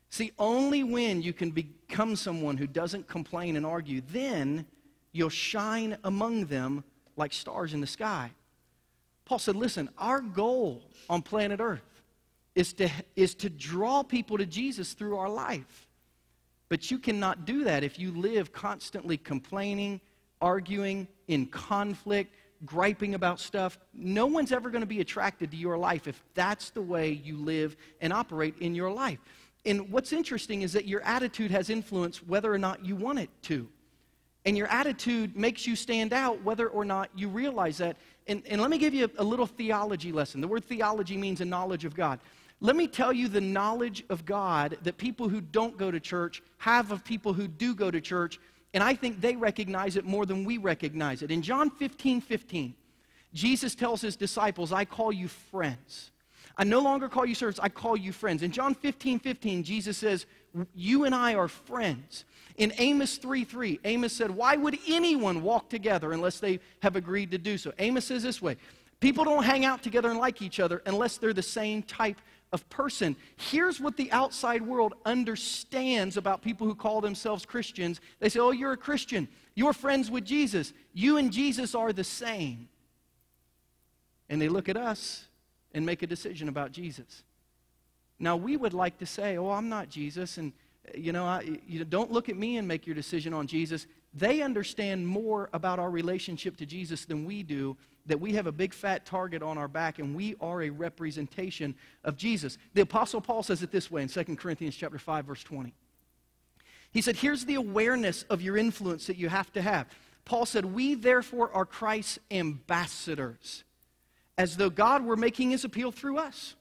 [0.09, 4.65] See, only when you can become someone who doesn't complain and argue, then
[5.11, 6.83] you'll shine among them
[7.15, 8.31] like stars in the sky.
[9.31, 12.03] Paul said, listen, our goal on planet Earth
[12.53, 15.87] is to, is to draw people to Jesus through our life.
[16.67, 20.01] But you cannot do that if you live constantly complaining,
[20.41, 23.79] arguing, in conflict, griping about stuff.
[23.93, 27.37] No one's ever going to be attracted to your life if that's the way you
[27.37, 29.19] live and operate in your life.
[29.65, 33.29] And what's interesting is that your attitude has influence whether or not you want it
[33.43, 33.69] to.
[34.43, 37.95] And your attitude makes you stand out whether or not you realize that.
[38.27, 40.41] And, and let me give you a, a little theology lesson.
[40.41, 42.19] The word theology means a knowledge of God.
[42.59, 46.43] Let me tell you the knowledge of God that people who don't go to church
[46.59, 48.39] have of people who do go to church,
[48.75, 51.31] and I think they recognize it more than we recognize it.
[51.31, 52.75] In John 15 15,
[53.33, 56.11] Jesus tells his disciples, I call you friends.
[56.55, 58.43] I no longer call you servants, I call you friends.
[58.43, 60.27] In John 15 15, Jesus says,
[60.73, 62.25] You and I are friends.
[62.57, 67.31] In Amos 3 3, Amos said, Why would anyone walk together unless they have agreed
[67.31, 67.73] to do so?
[67.79, 68.57] Amos says this way
[68.99, 72.21] People don't hang out together and like each other unless they're the same type
[72.53, 73.15] of person.
[73.37, 78.01] Here's what the outside world understands about people who call themselves Christians.
[78.19, 79.27] They say, Oh, you're a Christian.
[79.55, 80.73] You're friends with Jesus.
[80.93, 82.69] You and Jesus are the same.
[84.29, 85.25] And they look at us
[85.73, 87.23] and make a decision about Jesus.
[88.21, 90.37] Now, we would like to say, Oh, I'm not Jesus.
[90.37, 90.53] And,
[90.87, 93.87] uh, you know, I, you don't look at me and make your decision on Jesus.
[94.13, 98.51] They understand more about our relationship to Jesus than we do that we have a
[98.51, 102.57] big fat target on our back and we are a representation of Jesus.
[102.73, 105.73] The apostle Paul says it this way in 2 Corinthians chapter 5 verse 20.
[106.91, 109.87] He said, "Here's the awareness of your influence that you have to have."
[110.25, 113.63] Paul said, "We therefore are Christ's ambassadors,
[114.37, 116.55] as though God were making his appeal through us."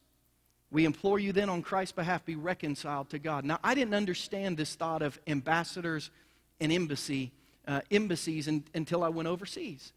[0.71, 3.45] We implore you then on Christ's behalf be reconciled to God.
[3.45, 6.11] Now, I didn't understand this thought of ambassadors
[6.61, 7.33] and embassy,
[7.67, 9.93] uh, embassies in, until I went overseas.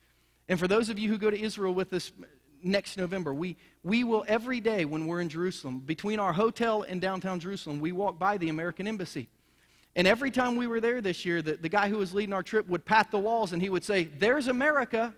[0.50, 2.12] And for those of you who go to Israel with us
[2.64, 7.00] next November, we, we will every day when we're in Jerusalem, between our hotel and
[7.00, 9.30] downtown Jerusalem, we walk by the American Embassy.
[9.96, 12.42] And every time we were there this year, the, the guy who was leading our
[12.42, 15.14] trip would pat the walls and he would say, There's America.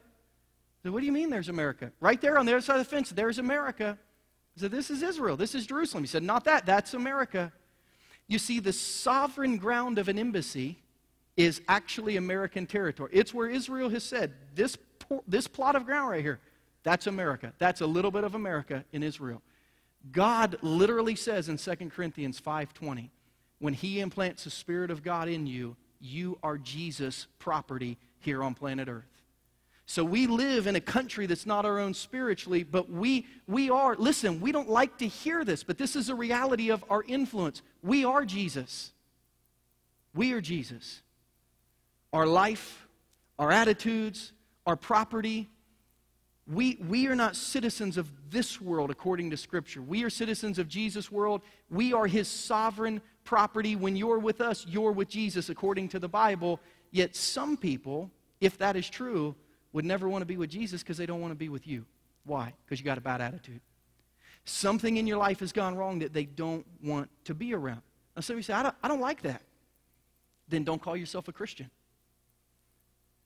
[0.84, 1.92] Said, What do you mean there's America?
[2.02, 3.98] Right there on the other side of the fence, there's America.
[4.58, 5.38] I said, This is Israel.
[5.38, 6.04] This is Jerusalem.
[6.04, 6.66] He said, Not that.
[6.66, 7.52] That's America.
[8.28, 10.80] You see, the sovereign ground of an embassy
[11.38, 13.12] is actually American territory.
[13.14, 14.78] It's where Israel has said, This
[15.28, 16.40] this plot of ground right here,
[16.84, 17.54] that's America.
[17.60, 19.42] That's a little bit of America in Israel.
[20.12, 23.10] God literally says in 2 Corinthians 5:20,
[23.60, 28.54] when he implants the spirit of God in you, you are Jesus property here on
[28.54, 29.15] planet Earth.
[29.88, 33.96] So we live in a country that's not our own spiritually, but we we are
[33.96, 37.62] listen, we don't like to hear this, but this is a reality of our influence.
[37.84, 38.92] We are Jesus.
[40.16, 41.02] We are Jesus.
[42.14, 42.88] Our life,
[43.38, 44.32] our attitudes,
[44.66, 45.50] our property.
[46.48, 49.82] We, we are not citizens of this world according to Scripture.
[49.82, 51.42] We are citizens of Jesus' world.
[51.70, 53.76] We are his sovereign property.
[53.76, 56.60] When you're with us, you're with Jesus according to the Bible.
[56.92, 59.36] Yet some people, if that is true,
[59.76, 61.86] would never want to be with Jesus because they don't want to be with you.
[62.24, 62.54] Why?
[62.64, 63.60] Because you got a bad attitude.
[64.46, 67.82] Something in your life has gone wrong that they don't want to be around.
[68.16, 69.42] And so you say, I don't, I don't like that.
[70.48, 71.70] Then don't call yourself a Christian.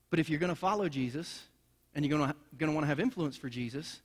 [0.09, 1.43] But if you're going to follow Jesus
[1.93, 4.01] and you're going to, going to want to have influence for Jesus,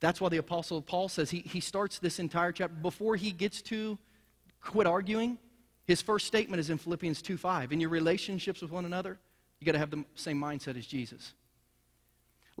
[0.00, 3.62] that's why the Apostle Paul says he, he starts this entire chapter before he gets
[3.62, 3.96] to
[4.60, 5.38] quit arguing.
[5.86, 7.72] His first statement is in Philippians 2 5.
[7.72, 9.18] In your relationships with one another,
[9.60, 11.32] you got to have the same mindset as Jesus.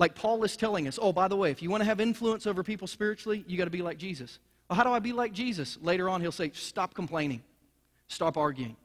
[0.00, 2.46] Like Paul is telling us, oh, by the way, if you want to have influence
[2.48, 4.40] over people spiritually, you got to be like Jesus.
[4.68, 5.78] Well, how do I be like Jesus?
[5.80, 7.42] Later on, he'll say, stop complaining,
[8.08, 8.76] stop arguing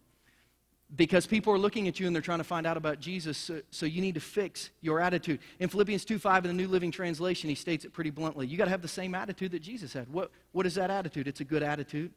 [0.96, 3.62] because people are looking at you and they're trying to find out about Jesus, so,
[3.72, 5.40] so, you need to fix your attitude.
[5.60, 8.46] In Philippians 2.5 in the New Living Translation, he states it pretty bluntly.
[8.48, 10.08] You got to have the same attitude that Jesus had.
[10.12, 11.28] What, what is that attitude?
[11.28, 12.12] It's a good attitude.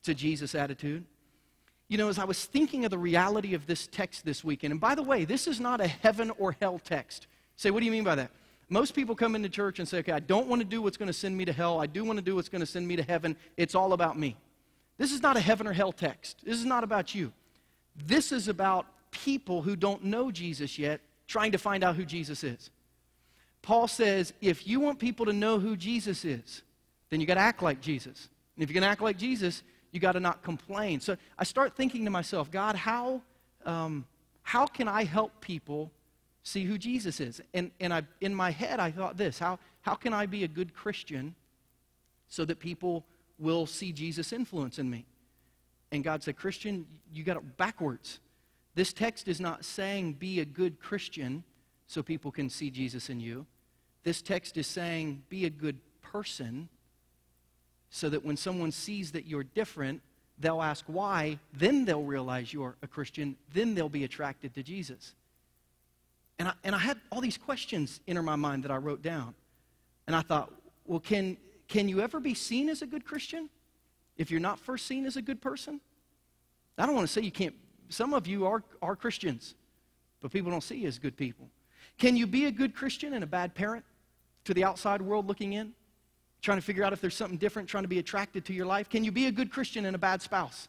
[0.00, 1.04] It's a Jesus attitude.
[1.88, 4.80] You know, as I was thinking of the reality of this text this weekend, and
[4.80, 7.26] by the way, this is not a heaven or hell text.
[7.56, 8.30] Say, what do you mean by that?
[8.68, 11.08] Most people come into church and say, okay, I don't want to do what's going
[11.08, 11.80] to send me to hell.
[11.80, 13.36] I do want to do what's going to send me to heaven.
[13.56, 14.36] It's all about me.
[14.98, 16.38] This is not a heaven or hell text.
[16.44, 17.32] This is not about you.
[18.06, 22.44] This is about people who don't know Jesus yet trying to find out who Jesus
[22.44, 22.70] is.
[23.60, 26.62] Paul says if you want people to know who Jesus is,
[27.10, 28.28] then you got to act like Jesus.
[28.56, 29.62] And if you're going to act like Jesus,
[29.92, 31.00] you got to not complain.
[31.00, 33.22] So I start thinking to myself, God, how,
[33.64, 34.06] um,
[34.42, 35.90] how can I help people
[36.42, 37.40] see who Jesus is?
[37.54, 40.48] And, and I, in my head, I thought this how, how can I be a
[40.48, 41.34] good Christian
[42.28, 43.04] so that people
[43.38, 45.06] will see Jesus' influence in me?
[45.90, 48.20] And God said, Christian, you got it backwards.
[48.74, 51.44] This text is not saying be a good Christian
[51.86, 53.46] so people can see Jesus in you.
[54.02, 56.68] This text is saying be a good person
[57.90, 60.00] so that when someone sees that you're different,
[60.38, 65.14] they'll ask why, then they'll realize you're a Christian, then they'll be attracted to Jesus.
[66.42, 69.32] And I, and I had all these questions enter my mind that I wrote down.
[70.08, 70.52] And I thought,
[70.84, 71.36] well, can,
[71.68, 73.48] can you ever be seen as a good Christian?
[74.16, 75.80] if you're not first seen as a good person?
[76.78, 77.54] I don't want to say you can't.
[77.88, 79.54] Some of you are, are Christians,
[80.20, 81.48] but people don't see you as good people.
[81.98, 83.84] Can you be a good Christian and a bad parent
[84.44, 85.72] to the outside world looking in?
[86.40, 88.88] Trying to figure out if there's something different, trying to be attracted to your life?
[88.88, 90.68] Can you be a good Christian and a bad spouse?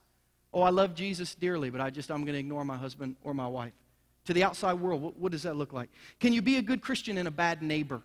[0.53, 3.33] Oh, I love Jesus dearly, but I just, I'm going to ignore my husband or
[3.33, 3.73] my wife.
[4.25, 5.89] To the outside world, what, what does that look like?
[6.19, 8.01] Can you be a good Christian and a bad neighbor?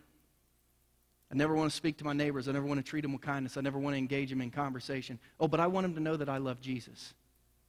[1.30, 2.48] I never want to speak to my neighbors.
[2.48, 3.56] I never want to treat them with kindness.
[3.56, 5.18] I never want to engage them in conversation.
[5.38, 7.14] Oh, but I want them to know that I love Jesus.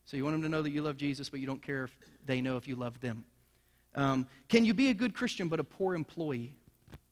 [0.06, 1.98] So you want them to know that you love Jesus, but you don't care if
[2.26, 3.26] they know if you love them.
[3.96, 6.56] Um, can you be a good Christian but a poor employee?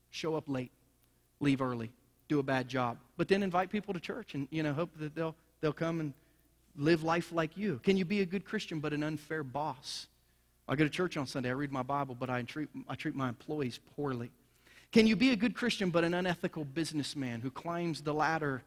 [0.09, 0.71] Show up late,
[1.39, 1.91] leave early,
[2.29, 2.97] do a bad job.
[3.17, 6.13] But then invite people to church and, you know, hope that they'll, they'll come and
[6.77, 7.79] live life like you.
[7.83, 10.07] Can you be a good Christian but an unfair boss?
[10.67, 13.15] I go to church on Sunday, I read my Bible, but I treat, I treat
[13.15, 14.31] my employees poorly.
[14.91, 18.63] Can you be a good Christian but an unethical businessman who climbs the ladder,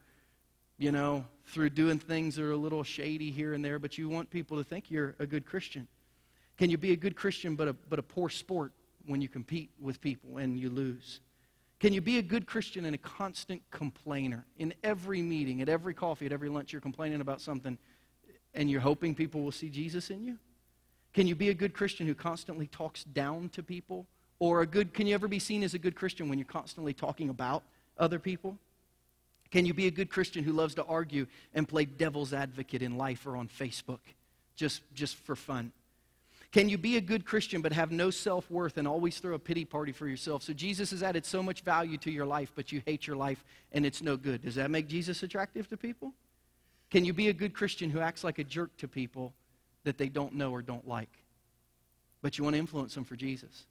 [0.78, 4.08] you know, through doing things that are a little shady here and there, but you
[4.08, 5.88] want people to think you're a good Christian?
[6.56, 8.72] Can you be a good Christian but a, but a poor sport
[9.06, 11.20] when you compete with people and you lose?
[11.80, 14.44] Can you be a good Christian and a constant complainer?
[14.58, 17.78] In every meeting, at every coffee, at every lunch, you're complaining about something
[18.52, 20.38] and you're hoping people will see Jesus in you?
[21.12, 24.06] Can you be a good Christian who constantly talks down to people?
[24.38, 26.94] Or a good can you ever be seen as a good Christian when you're constantly
[26.94, 27.62] talking about
[27.98, 28.58] other people?
[29.50, 32.96] Can you be a good Christian who loves to argue and play devil's advocate in
[32.96, 33.98] life or on Facebook
[34.56, 35.72] just, just for fun?
[36.52, 39.38] Can you be a good Christian but have no self worth and always throw a
[39.38, 40.42] pity party for yourself?
[40.42, 43.44] So Jesus has added so much value to your life, but you hate your life
[43.72, 44.42] and it's no good.
[44.42, 46.12] Does that make Jesus attractive to people?
[46.90, 49.32] Can you be a good Christian who acts like a jerk to people
[49.84, 51.10] that they don't know or don't like?
[52.22, 53.66] But you want to influence them for Jesus.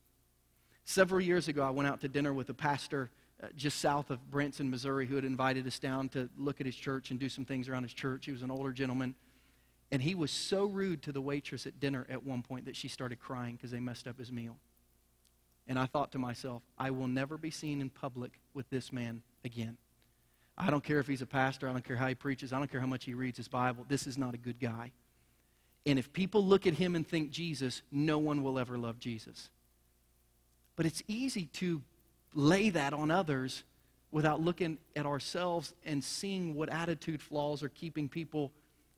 [0.86, 4.30] Several years ago, I went out to dinner with a pastor uh, just south of
[4.30, 7.46] Branson, Missouri, who had invited us down to look at his church and do some
[7.46, 8.26] things around his church.
[8.26, 9.16] He was an older gentleman.
[9.92, 12.88] And he was so rude to the waitress at dinner at one point that she
[12.88, 14.58] started crying because they messed up his meal.
[15.68, 19.22] And I thought to myself, I will never be seen in public with this man
[19.46, 19.78] again.
[20.58, 21.70] I don't care if he's a pastor.
[21.70, 22.52] I don't care how he preaches.
[22.52, 23.86] I don't care how much he reads his Bible.
[23.88, 24.92] This is not a good guy.
[25.86, 29.50] And if people look at him and think Jesus, no one will ever love Jesus.
[30.76, 31.82] But it's easy to
[32.34, 33.64] lay that on others
[34.12, 38.52] without looking at ourselves and seeing what attitude flaws are keeping people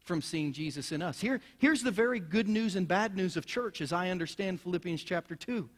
[0.03, 1.19] from seeing Jesus in us.
[1.19, 5.03] Here, here's the very good news and bad news of church as I understand Philippians
[5.03, 5.69] chapter 2.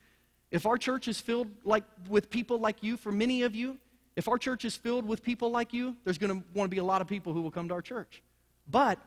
[0.52, 3.78] If our church is filled like, with people like you, for many of you,
[4.16, 6.80] if our church is filled with people like you, there's going to want to be
[6.80, 8.22] a lot of people who will come to our church.
[8.70, 9.00] But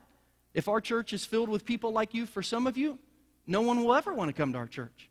[0.57, 2.99] if our church is filled with people like you, for some of you,
[3.47, 5.11] no one will ever want to come to our church.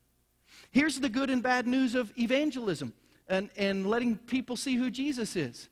[0.72, 2.94] Here's the good and bad news of evangelism
[3.30, 5.70] and, and letting people see who Jesus is.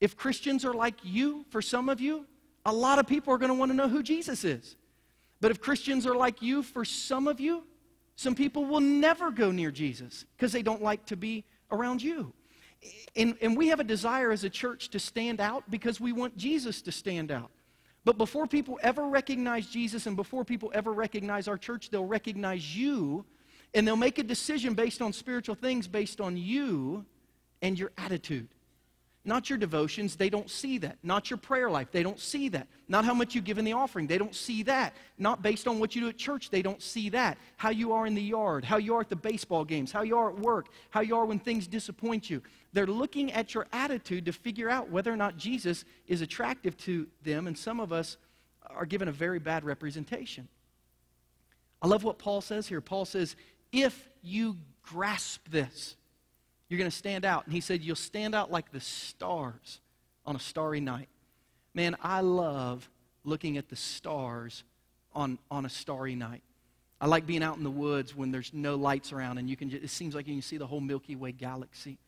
[0.00, 2.24] If Christians are like you, for some of you,
[2.64, 4.76] a lot of people are going to want to know who Jesus is.
[5.40, 7.64] But if Christians are like you, for some of you,
[8.14, 12.32] some people will never go near Jesus because they don't like to be around you.
[13.16, 16.36] And, and we have a desire as a church to stand out because we want
[16.36, 17.50] Jesus to stand out.
[18.06, 22.76] But before people ever recognize Jesus and before people ever recognize our church, they'll recognize
[22.76, 23.24] you
[23.74, 27.04] and they'll make a decision based on spiritual things, based on you
[27.62, 28.46] and your attitude.
[29.26, 30.98] Not your devotions, they don't see that.
[31.02, 32.68] Not your prayer life, they don't see that.
[32.86, 34.94] Not how much you give in the offering, they don't see that.
[35.18, 37.36] Not based on what you do at church, they don't see that.
[37.56, 40.16] How you are in the yard, how you are at the baseball games, how you
[40.16, 42.40] are at work, how you are when things disappoint you.
[42.72, 47.08] They're looking at your attitude to figure out whether or not Jesus is attractive to
[47.24, 48.18] them, and some of us
[48.70, 50.46] are given a very bad representation.
[51.82, 52.80] I love what Paul says here.
[52.80, 53.34] Paul says,
[53.72, 55.96] if you grasp this,
[56.68, 57.44] you're going to stand out.
[57.44, 59.80] And he said, You'll stand out like the stars
[60.24, 61.08] on a starry night.
[61.74, 62.88] Man, I love
[63.24, 64.64] looking at the stars
[65.14, 66.42] on, on a starry night.
[67.00, 69.68] I like being out in the woods when there's no lights around and you can
[69.68, 71.98] just, it seems like you can see the whole Milky Way galaxy.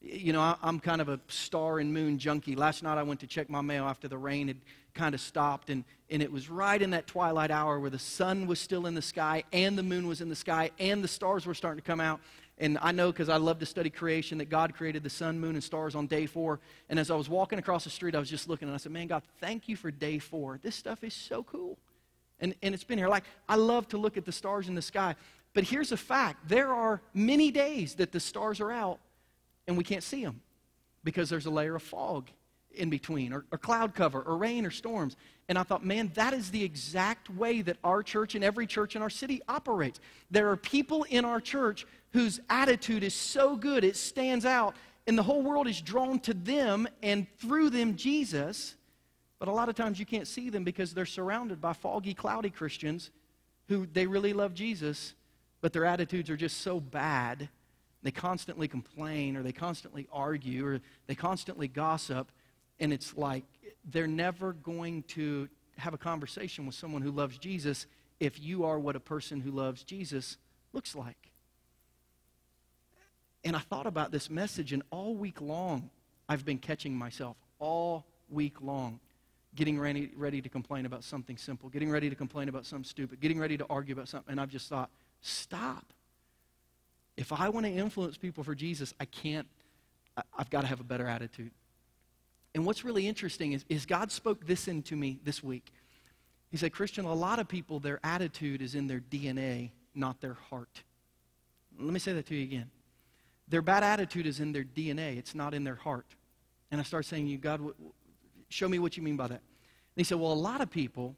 [0.00, 2.56] You know, I, I'm kind of a star and moon junkie.
[2.56, 4.56] Last night I went to check my mail after the rain had
[4.94, 8.46] kind of stopped, and, and it was right in that twilight hour where the sun
[8.46, 11.46] was still in the sky and the moon was in the sky and the stars
[11.46, 12.20] were starting to come out.
[12.62, 15.56] And I know because I love to study creation that God created the sun, moon,
[15.56, 16.60] and stars on day four.
[16.88, 18.92] And as I was walking across the street, I was just looking and I said,
[18.92, 20.60] Man, God, thank you for day four.
[20.62, 21.76] This stuff is so cool.
[22.38, 23.08] And, and it's been here.
[23.08, 25.16] Like, I love to look at the stars in the sky.
[25.54, 29.00] But here's a fact there are many days that the stars are out
[29.66, 30.40] and we can't see them
[31.02, 32.30] because there's a layer of fog
[32.74, 35.16] in between, or, or, cloud cover, or rain, or storms.
[35.48, 38.96] And I thought, man, that is the exact way that our church and every church
[38.96, 40.00] in our city operates.
[40.30, 45.16] There are people in our church whose attitude is so good, it stands out, and
[45.16, 48.76] the whole world is drawn to them and through them Jesus.
[49.38, 52.50] But a lot of times you can't see them because they're surrounded by foggy, cloudy
[52.50, 53.10] Christians
[53.68, 55.14] who they really love Jesus,
[55.60, 57.48] but their attitudes are just so bad.
[58.02, 62.30] They constantly complain or they constantly argue or they constantly gossip.
[62.80, 63.44] And it's like
[63.90, 67.86] they're never going to have a conversation with someone who loves Jesus
[68.20, 70.36] if you are what a person who loves Jesus
[70.72, 71.31] looks like.
[73.44, 75.90] And I thought about this message, and all week long,
[76.28, 79.00] I've been catching myself all week long,
[79.54, 83.20] getting ready, ready to complain about something simple, getting ready to complain about something stupid,
[83.20, 84.32] getting ready to argue about something.
[84.32, 84.90] And I've just thought,
[85.20, 85.84] stop.
[87.16, 89.46] If I want to influence people for Jesus, I can't,
[90.38, 91.50] I've got to have a better attitude.
[92.54, 95.72] And what's really interesting is, is God spoke this into me this week.
[96.50, 100.34] He said, Christian, a lot of people, their attitude is in their DNA, not their
[100.50, 100.82] heart.
[101.78, 102.70] Let me say that to you again.
[103.52, 106.06] Their bad attitude is in their DNA, it's not in their heart.
[106.70, 107.60] And I start saying, you, God,
[108.48, 109.34] show me what you mean by that.
[109.34, 111.14] And he said, well, a lot of people,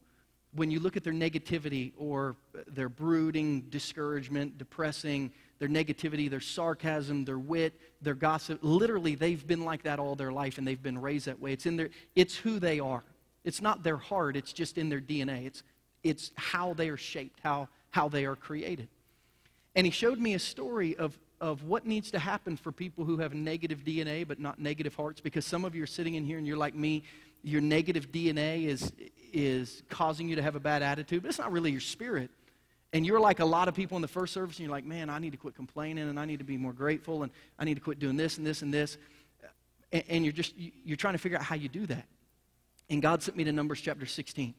[0.52, 2.34] when you look at their negativity or
[2.66, 5.30] their brooding, discouragement, depressing,
[5.60, 7.72] their negativity, their sarcasm, their wit,
[8.02, 11.38] their gossip, literally they've been like that all their life and they've been raised that
[11.38, 11.52] way.
[11.52, 13.04] It's in their it's who they are.
[13.44, 15.46] It's not their heart, it's just in their DNA.
[15.46, 15.62] It's
[16.02, 18.88] it's how they are shaped, how how they are created.
[19.76, 23.18] And he showed me a story of of what needs to happen for people who
[23.18, 26.38] have negative DNA but not negative hearts because some of you are sitting in here
[26.38, 27.02] and you're like me,
[27.42, 28.92] your negative DNA is
[29.34, 32.30] is causing you to have a bad attitude, but it's not really your spirit.
[32.94, 35.10] And you're like a lot of people in the first service, and you're like, man,
[35.10, 37.74] I need to quit complaining, and I need to be more grateful, and I need
[37.74, 38.96] to quit doing this and this and this.
[39.92, 42.06] And, and you're just, you're trying to figure out how you do that.
[42.88, 44.54] And God sent me to Numbers chapter 16.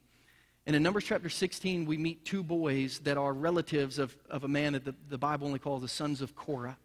[0.67, 4.47] And in Numbers chapter 16, we meet two boys that are relatives of, of a
[4.47, 6.77] man that the, the Bible only calls the sons of Korah.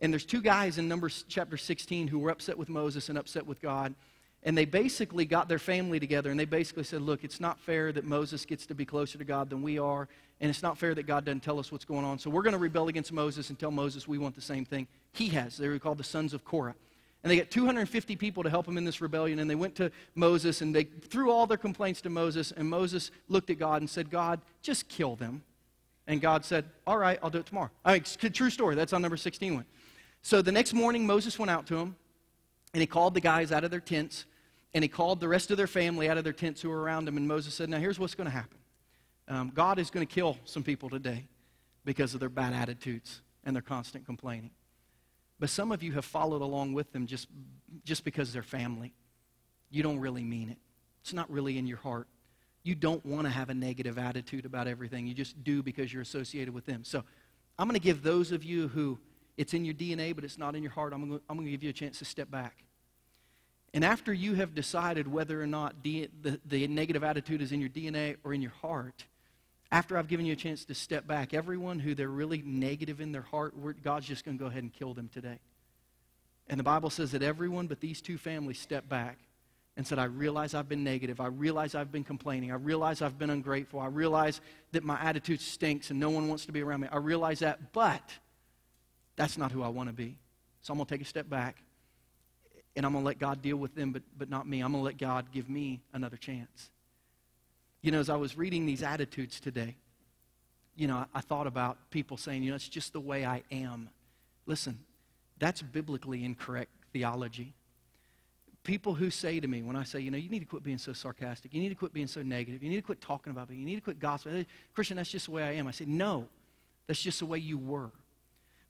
[0.00, 3.46] And there's two guys in Numbers chapter 16 who were upset with Moses and upset
[3.46, 3.94] with God.
[4.42, 7.92] And they basically got their family together and they basically said, Look, it's not fair
[7.92, 10.08] that Moses gets to be closer to God than we are,
[10.40, 12.18] and it's not fair that God doesn't tell us what's going on.
[12.18, 14.86] So we're going to rebel against Moses and tell Moses we want the same thing
[15.12, 15.56] he has.
[15.56, 16.74] They were called the sons of Korah.
[17.26, 19.90] And they got 250 people to help them in this rebellion, and they went to
[20.14, 22.52] Moses and they threw all their complaints to Moses.
[22.52, 25.42] And Moses looked at God and said, God, just kill them.
[26.06, 27.70] And God said, All right, I'll do it tomorrow.
[27.84, 28.76] I mean, true story.
[28.76, 29.64] That's on number 16 one.
[30.22, 31.96] So the next morning, Moses went out to him,
[32.72, 34.24] and he called the guys out of their tents
[34.72, 37.08] and he called the rest of their family out of their tents who were around
[37.08, 37.16] him.
[37.16, 38.58] And Moses said, Now here's what's going to happen
[39.26, 41.26] um, God is going to kill some people today
[41.84, 44.52] because of their bad attitudes and their constant complaining.
[45.38, 47.28] But some of you have followed along with them just,
[47.84, 48.94] just because they're family.
[49.70, 50.58] You don't really mean it,
[51.02, 52.08] it's not really in your heart.
[52.62, 55.06] You don't want to have a negative attitude about everything.
[55.06, 56.82] You just do because you're associated with them.
[56.82, 57.04] So
[57.58, 58.98] I'm going to give those of you who
[59.36, 61.50] it's in your DNA, but it's not in your heart, I'm going to, I'm to
[61.50, 62.64] give you a chance to step back
[63.76, 66.08] and after you have decided whether or not the,
[66.46, 69.04] the negative attitude is in your DNA or in your heart,
[69.72, 73.12] after I've given you a chance to step back, everyone who they're really negative in
[73.12, 75.38] their heart, God's just going to go ahead and kill them today.
[76.48, 79.18] And the Bible says that everyone but these two families stepped back
[79.76, 81.20] and said, I realize I've been negative.
[81.20, 82.52] I realize I've been complaining.
[82.52, 83.80] I realize I've been ungrateful.
[83.80, 84.40] I realize
[84.72, 86.88] that my attitude stinks and no one wants to be around me.
[86.90, 88.02] I realize that, but
[89.16, 90.16] that's not who I want to be.
[90.62, 91.62] So I'm going to take a step back
[92.74, 94.60] and I'm going to let God deal with them, but, but not me.
[94.60, 96.70] I'm going to let God give me another chance.
[97.86, 99.76] You know, as I was reading these attitudes today,
[100.74, 103.90] you know, I, thought about people saying, you know, it's just the way I am.
[104.44, 104.80] Listen,
[105.38, 107.54] that's biblically incorrect theology.
[108.64, 110.78] People who say to me, when I say, you know, you need to quit being
[110.78, 113.50] so sarcastic, you need to quit being so negative, you need to quit talking about
[113.50, 114.46] me, you need to quit gossiping.
[114.74, 115.68] Christian, that's just the way I am.
[115.68, 116.26] I say, no,
[116.88, 117.92] that's just the way you were.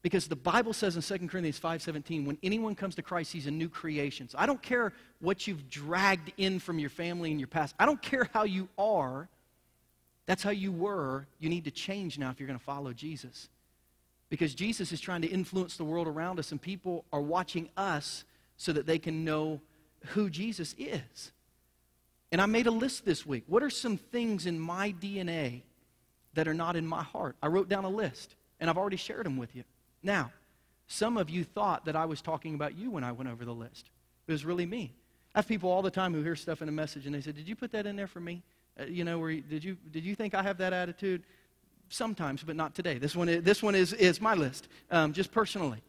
[0.07, 3.51] Because the Bible says in 2 Corinthians 5:17, when anyone comes to Christ, he's a
[3.51, 4.29] new creation.
[4.29, 7.75] So I don't care what you've dragged in from your family and your past.
[7.77, 9.29] I don't care how you are.
[10.27, 11.27] That's how you were.
[11.41, 13.49] You need to change now if you're going to follow Jesus.
[14.29, 18.25] Because Jesus is trying to influence the world around us, and people are watching us
[18.59, 19.61] so that they can know
[20.11, 21.33] who Jesus is.
[22.31, 23.43] And I made a list this week.
[23.49, 25.63] What are some things in my DNA
[26.35, 27.35] that are not in my heart?
[27.43, 29.65] I wrote down a list, and I've already shared them with you.
[30.03, 30.33] Now,
[30.87, 33.55] some of you thought that I was talking about you when I went over the
[33.55, 33.91] list.
[34.27, 34.95] It was really me.
[35.35, 37.33] I have people all the time who hear stuff in a message and they say,
[37.33, 38.43] Did you put that in there for me?
[38.79, 41.23] Uh, you know, where, did, you, did you think I have that attitude?
[41.89, 42.99] Sometimes, but not today.
[42.99, 45.83] This one is, this one is, is my list, um, just personally.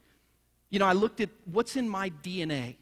[0.70, 2.76] You know, I looked at what's in my DNA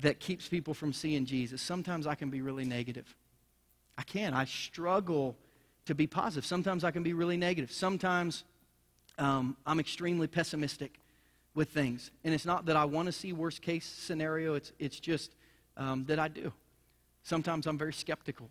[0.00, 1.60] that keeps people from seeing Jesus.
[1.60, 3.14] Sometimes I can be really negative.
[3.98, 4.32] I can.
[4.32, 5.36] I struggle
[5.86, 6.46] to be positive.
[6.46, 7.70] Sometimes I can be really negative.
[7.70, 8.44] Sometimes
[9.18, 10.98] um, I'm extremely pessimistic
[11.54, 12.10] with things.
[12.24, 15.32] And it's not that I want to see worst case scenario, it's, it's just
[15.76, 16.52] um, that I do.
[17.22, 18.50] Sometimes I'm very skeptical.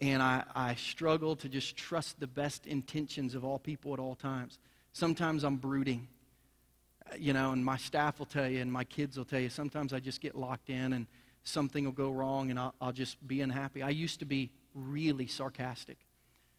[0.00, 4.14] And I, I struggle to just trust the best intentions of all people at all
[4.14, 4.58] times.
[4.92, 6.06] Sometimes I'm brooding,
[7.18, 9.48] you know, and my staff will tell you, and my kids will tell you.
[9.48, 11.06] Sometimes I just get locked in, and
[11.44, 13.82] something will go wrong, and I'll, I'll just be unhappy.
[13.82, 15.96] I used to be really sarcastic.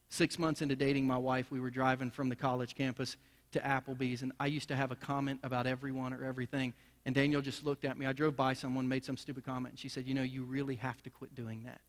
[0.09, 3.17] Six months into dating my wife, we were driving from the college campus
[3.51, 6.73] to Applebee's, and I used to have a comment about everyone or everything.
[7.05, 8.05] And Danielle just looked at me.
[8.05, 10.75] I drove by someone, made some stupid comment, and she said, You know, you really
[10.75, 11.81] have to quit doing that.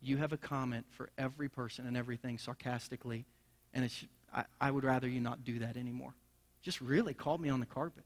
[0.00, 3.24] You have a comment for every person and everything sarcastically,
[3.72, 3.90] and
[4.34, 6.14] I, I would rather you not do that anymore.
[6.62, 8.04] Just really called me on the carpet.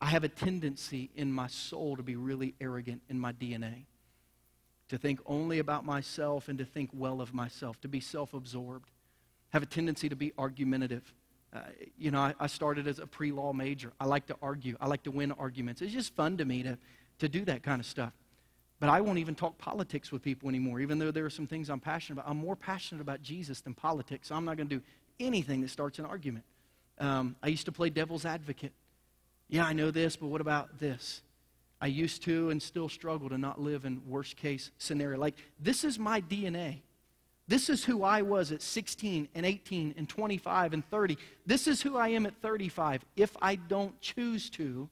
[0.00, 3.84] I have a tendency in my soul to be really arrogant in my DNA,
[4.92, 8.90] to think only about myself and to think well of myself, to be self absorbed.
[9.48, 11.14] Have a tendency to be argumentative.
[11.50, 11.60] Uh,
[11.98, 13.92] you know, I, I started as a pre law major.
[13.98, 15.80] I like to argue, I like to win arguments.
[15.80, 16.76] It's just fun to me to,
[17.20, 18.12] to do that kind of stuff.
[18.80, 21.70] But I won't even talk politics with people anymore, even though there are some things
[21.70, 22.30] I'm passionate about.
[22.30, 24.82] I'm more passionate about Jesus than politics, so I'm not going to do
[25.20, 26.44] anything that starts an argument.
[26.98, 28.72] Um, I used to play devil's advocate.
[29.48, 31.22] Yeah, I know this, but what about this?
[31.82, 35.18] I used to and still struggle to not live in worst case scenario.
[35.18, 36.82] Like, this is my DNA.
[37.48, 41.18] This is who I was at 16 and 18 and 25 and 30.
[41.44, 44.88] This is who I am at 35 if I don't choose to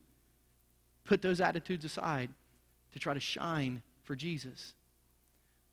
[1.04, 2.28] put those attitudes aside
[2.92, 4.74] to try to shine for Jesus.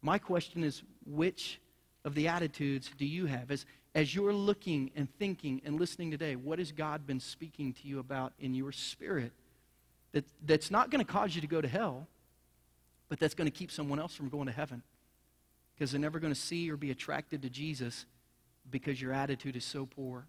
[0.03, 1.59] My question is which
[2.05, 3.49] of the attitudes do you have?
[3.49, 3.65] As,
[3.95, 7.97] as you're looking and thinking and listening today, what has God been speaking to you
[7.97, 9.31] about in your spirit
[10.13, 12.07] that, that's not going to cause you to go to hell,
[13.09, 14.81] but that's going to keep someone else from going to heaven?
[15.75, 18.05] Because they're never going to see or be attracted to Jesus
[18.69, 20.25] because your attitude is so poor.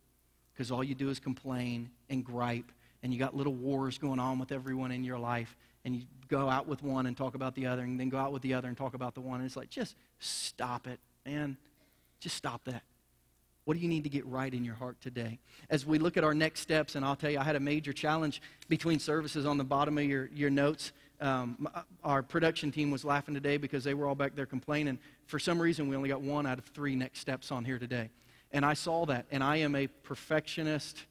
[0.53, 2.73] Because all you do is complain and gripe,
[3.03, 6.51] and you got little wars going on with everyone in your life, and you go
[6.51, 8.67] out with one and talk about the other, and then go out with the other
[8.67, 9.37] and talk about the one.
[9.41, 11.57] And it's like, just stop it, man.
[12.19, 12.83] Just stop that.
[13.69, 15.39] What do you need to get right in your heart today?
[15.69, 17.93] As we look at our next steps, and I'll tell you, I had a major
[17.93, 18.41] challenge
[18.71, 20.93] between services on the bottom of your, your notes.
[21.21, 21.69] Um,
[22.03, 24.99] our production team was laughing today because they were all back there complaining.
[25.27, 28.09] For some reason, we only got one out of three next steps on here today.
[28.53, 31.05] And I saw that, and I am a perfectionist.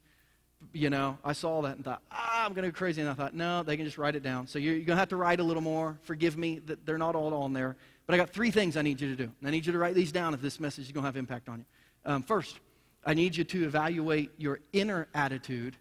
[0.72, 3.00] You know, I saw that and thought, ah, I'm going to go crazy.
[3.00, 4.48] And I thought, no, they can just write it down.
[4.48, 5.96] So you're, you're going to have to write a little more.
[6.02, 7.76] Forgive me that they're not all on there.
[8.08, 9.30] But I got three things I need you to do.
[9.38, 11.16] And I need you to write these down if this message is going to have
[11.16, 11.64] impact on you.
[12.08, 12.58] Um, first,
[13.04, 15.76] I need you to evaluate your inner attitude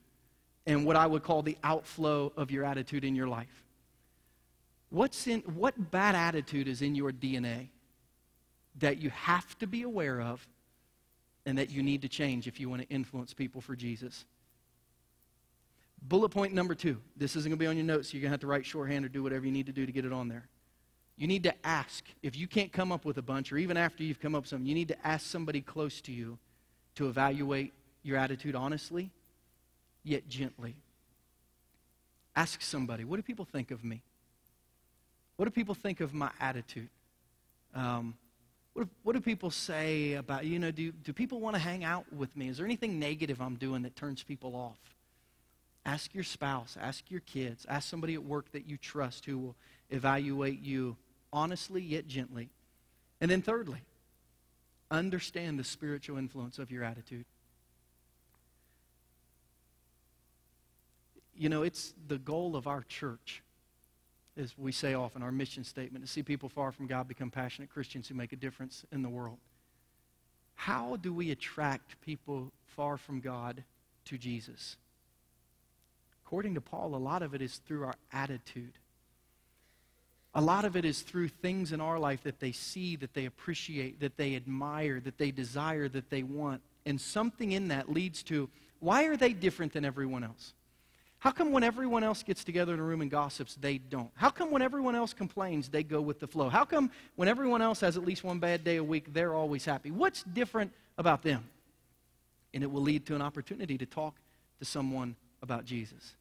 [0.65, 3.63] and what I would call the outflow of your attitude in your life.
[4.89, 7.69] What's in, what bad attitude is in your DNA
[8.79, 10.45] that you have to be aware of
[11.45, 14.25] and that you need to change if you want to influence people for Jesus?
[16.01, 16.99] Bullet point number two.
[17.15, 18.65] This isn't going to be on your notes, so you're going to have to write
[18.65, 20.49] shorthand or do whatever you need to do to get it on there.
[21.17, 22.05] You need to ask.
[22.21, 24.49] If you can't come up with a bunch, or even after you've come up with
[24.49, 26.37] some, you need to ask somebody close to you
[26.95, 29.09] to evaluate your attitude honestly,
[30.03, 30.75] yet gently.
[32.35, 34.01] Ask somebody, what do people think of me?
[35.37, 36.89] What do people think of my attitude?
[37.73, 38.15] Um,
[38.73, 42.05] what, what do people say about, you know, do, do people want to hang out
[42.13, 42.47] with me?
[42.47, 44.77] Is there anything negative I'm doing that turns people off?
[45.83, 49.55] Ask your spouse, ask your kids, ask somebody at work that you trust who will
[49.89, 50.95] evaluate you
[51.31, 52.49] honestly yet gently.
[53.19, 53.81] And then, thirdly,
[54.91, 57.25] understand the spiritual influence of your attitude.
[61.35, 63.43] You know, it's the goal of our church,
[64.37, 67.69] as we say often, our mission statement, to see people far from God become passionate
[67.69, 69.37] Christians who make a difference in the world.
[70.55, 73.63] How do we attract people far from God
[74.05, 74.77] to Jesus?
[76.25, 78.73] According to Paul, a lot of it is through our attitude.
[80.37, 83.25] A lot of it is through things in our life that they see, that they
[83.25, 86.61] appreciate, that they admire, that they desire, that they want.
[86.85, 88.47] And something in that leads to
[88.79, 90.53] why are they different than everyone else?
[91.17, 94.11] How come when everyone else gets together in a room and gossips, they don't?
[94.13, 96.49] How come when everyone else complains, they go with the flow?
[96.49, 99.65] How come when everyone else has at least one bad day a week, they're always
[99.65, 99.89] happy?
[99.89, 101.43] What's different about them?
[102.53, 104.13] And it will lead to an opportunity to talk
[104.59, 106.13] to someone about Jesus.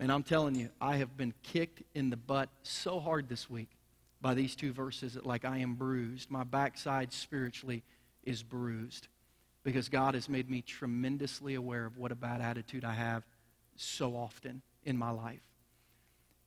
[0.00, 3.68] And I'm telling you, I have been kicked in the butt so hard this week
[4.20, 6.30] by these two verses that, like, I am bruised.
[6.30, 7.82] My backside spiritually
[8.24, 9.08] is bruised
[9.64, 13.24] because God has made me tremendously aware of what a bad attitude I have
[13.76, 15.42] so often in my life.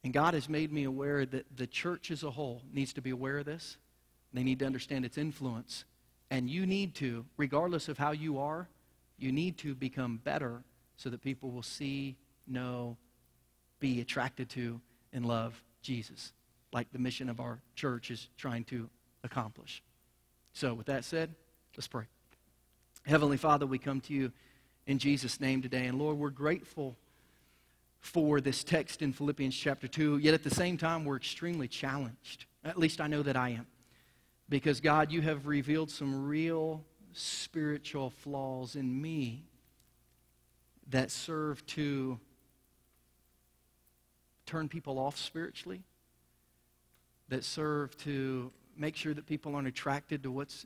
[0.03, 3.09] And God has made me aware that the church as a whole needs to be
[3.09, 3.77] aware of this.
[4.33, 5.85] They need to understand its influence.
[6.29, 8.67] And you need to, regardless of how you are,
[9.17, 10.63] you need to become better
[10.97, 12.17] so that people will see,
[12.47, 12.97] know,
[13.79, 14.81] be attracted to
[15.13, 16.33] and love Jesus,
[16.73, 18.89] like the mission of our church is trying to
[19.23, 19.83] accomplish.
[20.53, 21.33] So, with that said,
[21.75, 22.05] let's pray.
[23.05, 24.31] Heavenly Father, we come to you
[24.87, 25.85] in Jesus' name today.
[25.85, 26.97] And Lord, we're grateful
[27.99, 32.45] for this text in Philippians chapter 2, yet at the same time, we're extremely challenged.
[32.63, 33.67] At least I know that I am.
[34.47, 39.45] Because, God, you have revealed some real spiritual flaws in me
[40.89, 42.19] that serve to
[44.45, 45.81] turn people off spiritually,
[47.29, 50.65] that serve to make sure that people aren't attracted to what's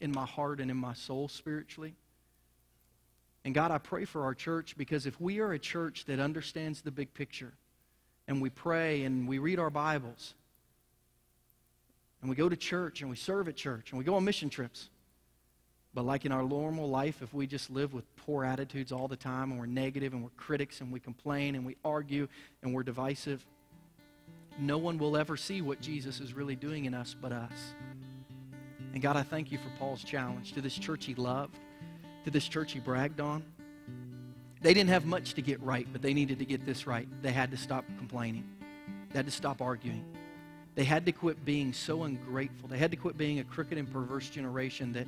[0.00, 1.94] in my heart and in my soul spiritually.
[3.44, 6.80] And God, I pray for our church because if we are a church that understands
[6.80, 7.52] the big picture
[8.26, 10.34] and we pray and we read our Bibles
[12.20, 14.48] and we go to church and we serve at church and we go on mission
[14.48, 14.88] trips,
[15.94, 19.16] but like in our normal life, if we just live with poor attitudes all the
[19.16, 22.28] time and we're negative and we're critics and we complain and we argue
[22.62, 23.44] and we're divisive,
[24.58, 27.74] no one will ever see what Jesus is really doing in us but us.
[28.92, 31.58] And God, I thank you for Paul's challenge to this church he loved
[32.24, 33.44] to this church he bragged on.
[34.60, 37.06] They didn't have much to get right, but they needed to get this right.
[37.22, 38.44] They had to stop complaining,
[39.10, 40.04] they had to stop arguing.
[40.74, 42.68] They had to quit being so ungrateful.
[42.68, 45.06] They had to quit being a crooked and perverse generation that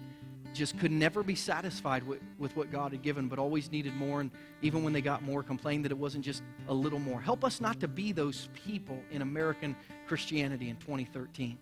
[0.57, 4.20] just could never be satisfied with, with what God had given, but always needed more.
[4.20, 4.30] And
[4.62, 7.20] even when they got more, complained that it wasn't just a little more.
[7.20, 9.76] Help us not to be those people in American
[10.07, 11.59] Christianity in 2013,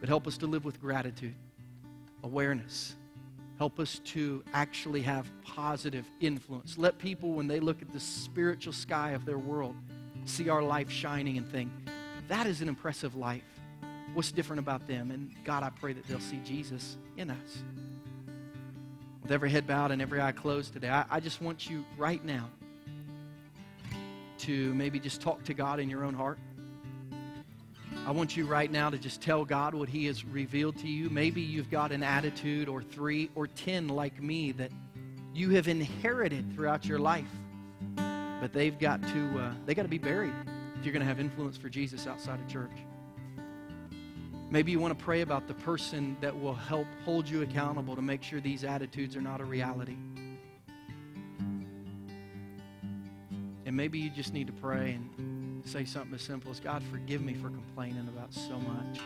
[0.00, 1.34] but help us to live with gratitude,
[2.22, 2.96] awareness,
[3.62, 6.78] Help us to actually have positive influence.
[6.78, 9.76] Let people, when they look at the spiritual sky of their world,
[10.24, 11.70] see our life shining and think,
[12.26, 13.44] that is an impressive life.
[14.14, 15.12] What's different about them?
[15.12, 17.62] And God, I pray that they'll see Jesus in us.
[19.22, 22.24] With every head bowed and every eye closed today, I, I just want you right
[22.24, 22.48] now
[24.38, 26.38] to maybe just talk to God in your own heart.
[28.04, 31.08] I want you right now to just tell God what He has revealed to you.
[31.08, 34.72] Maybe you've got an attitude or three or ten like me that
[35.32, 37.30] you have inherited throughout your life,
[37.94, 40.32] but they've got to uh, they got to be buried
[40.76, 42.72] if you're going to have influence for Jesus outside of church.
[44.52, 48.02] Maybe you want to pray about the person that will help hold you accountable to
[48.02, 49.96] make sure these attitudes are not a reality.
[53.64, 57.22] And maybe you just need to pray and say something as simple as God, forgive
[57.22, 59.00] me for complaining about so much.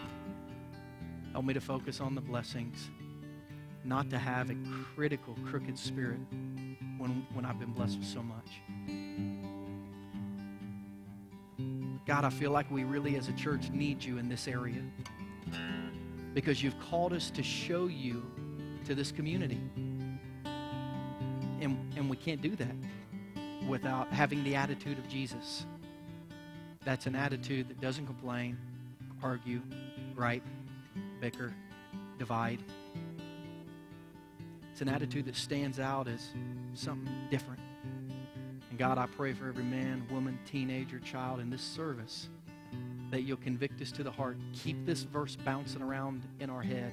[1.31, 2.91] Help me to focus on the blessings,
[3.85, 4.57] not to have a
[4.97, 6.19] critical, crooked spirit
[6.99, 8.51] when, when I've been blessed with so much.
[12.05, 14.83] God, I feel like we really as a church need you in this area
[16.37, 18.23] because you've called us to show you
[18.85, 19.59] to this community.
[21.63, 22.75] And, and we can't do that
[23.67, 25.65] without having the attitude of Jesus.
[26.85, 28.59] That's an attitude that doesn't complain,
[29.23, 29.63] argue,
[30.15, 30.43] gripe,
[31.23, 31.55] bicker,
[32.19, 32.63] divide.
[34.73, 36.29] It's an attitude that stands out as
[36.75, 37.61] something different.
[38.69, 42.29] And God, I pray for every man, woman, teenager, child in this service
[43.11, 44.37] that you'll convict us to the heart.
[44.53, 46.93] Keep this verse bouncing around in our head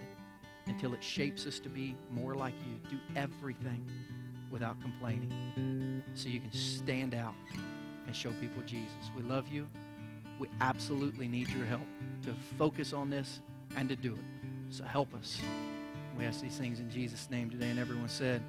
[0.68, 2.89] until it shapes us to be more like you.
[2.89, 3.86] Do everything
[4.51, 7.34] without complaining so you can stand out
[8.05, 8.93] and show people Jesus.
[9.16, 9.68] We love you.
[10.39, 11.88] We absolutely need your help
[12.24, 13.41] to focus on this
[13.76, 14.20] and to do it.
[14.70, 15.39] So help us.
[16.18, 17.70] We ask these things in Jesus' name today.
[17.70, 18.43] And everyone said,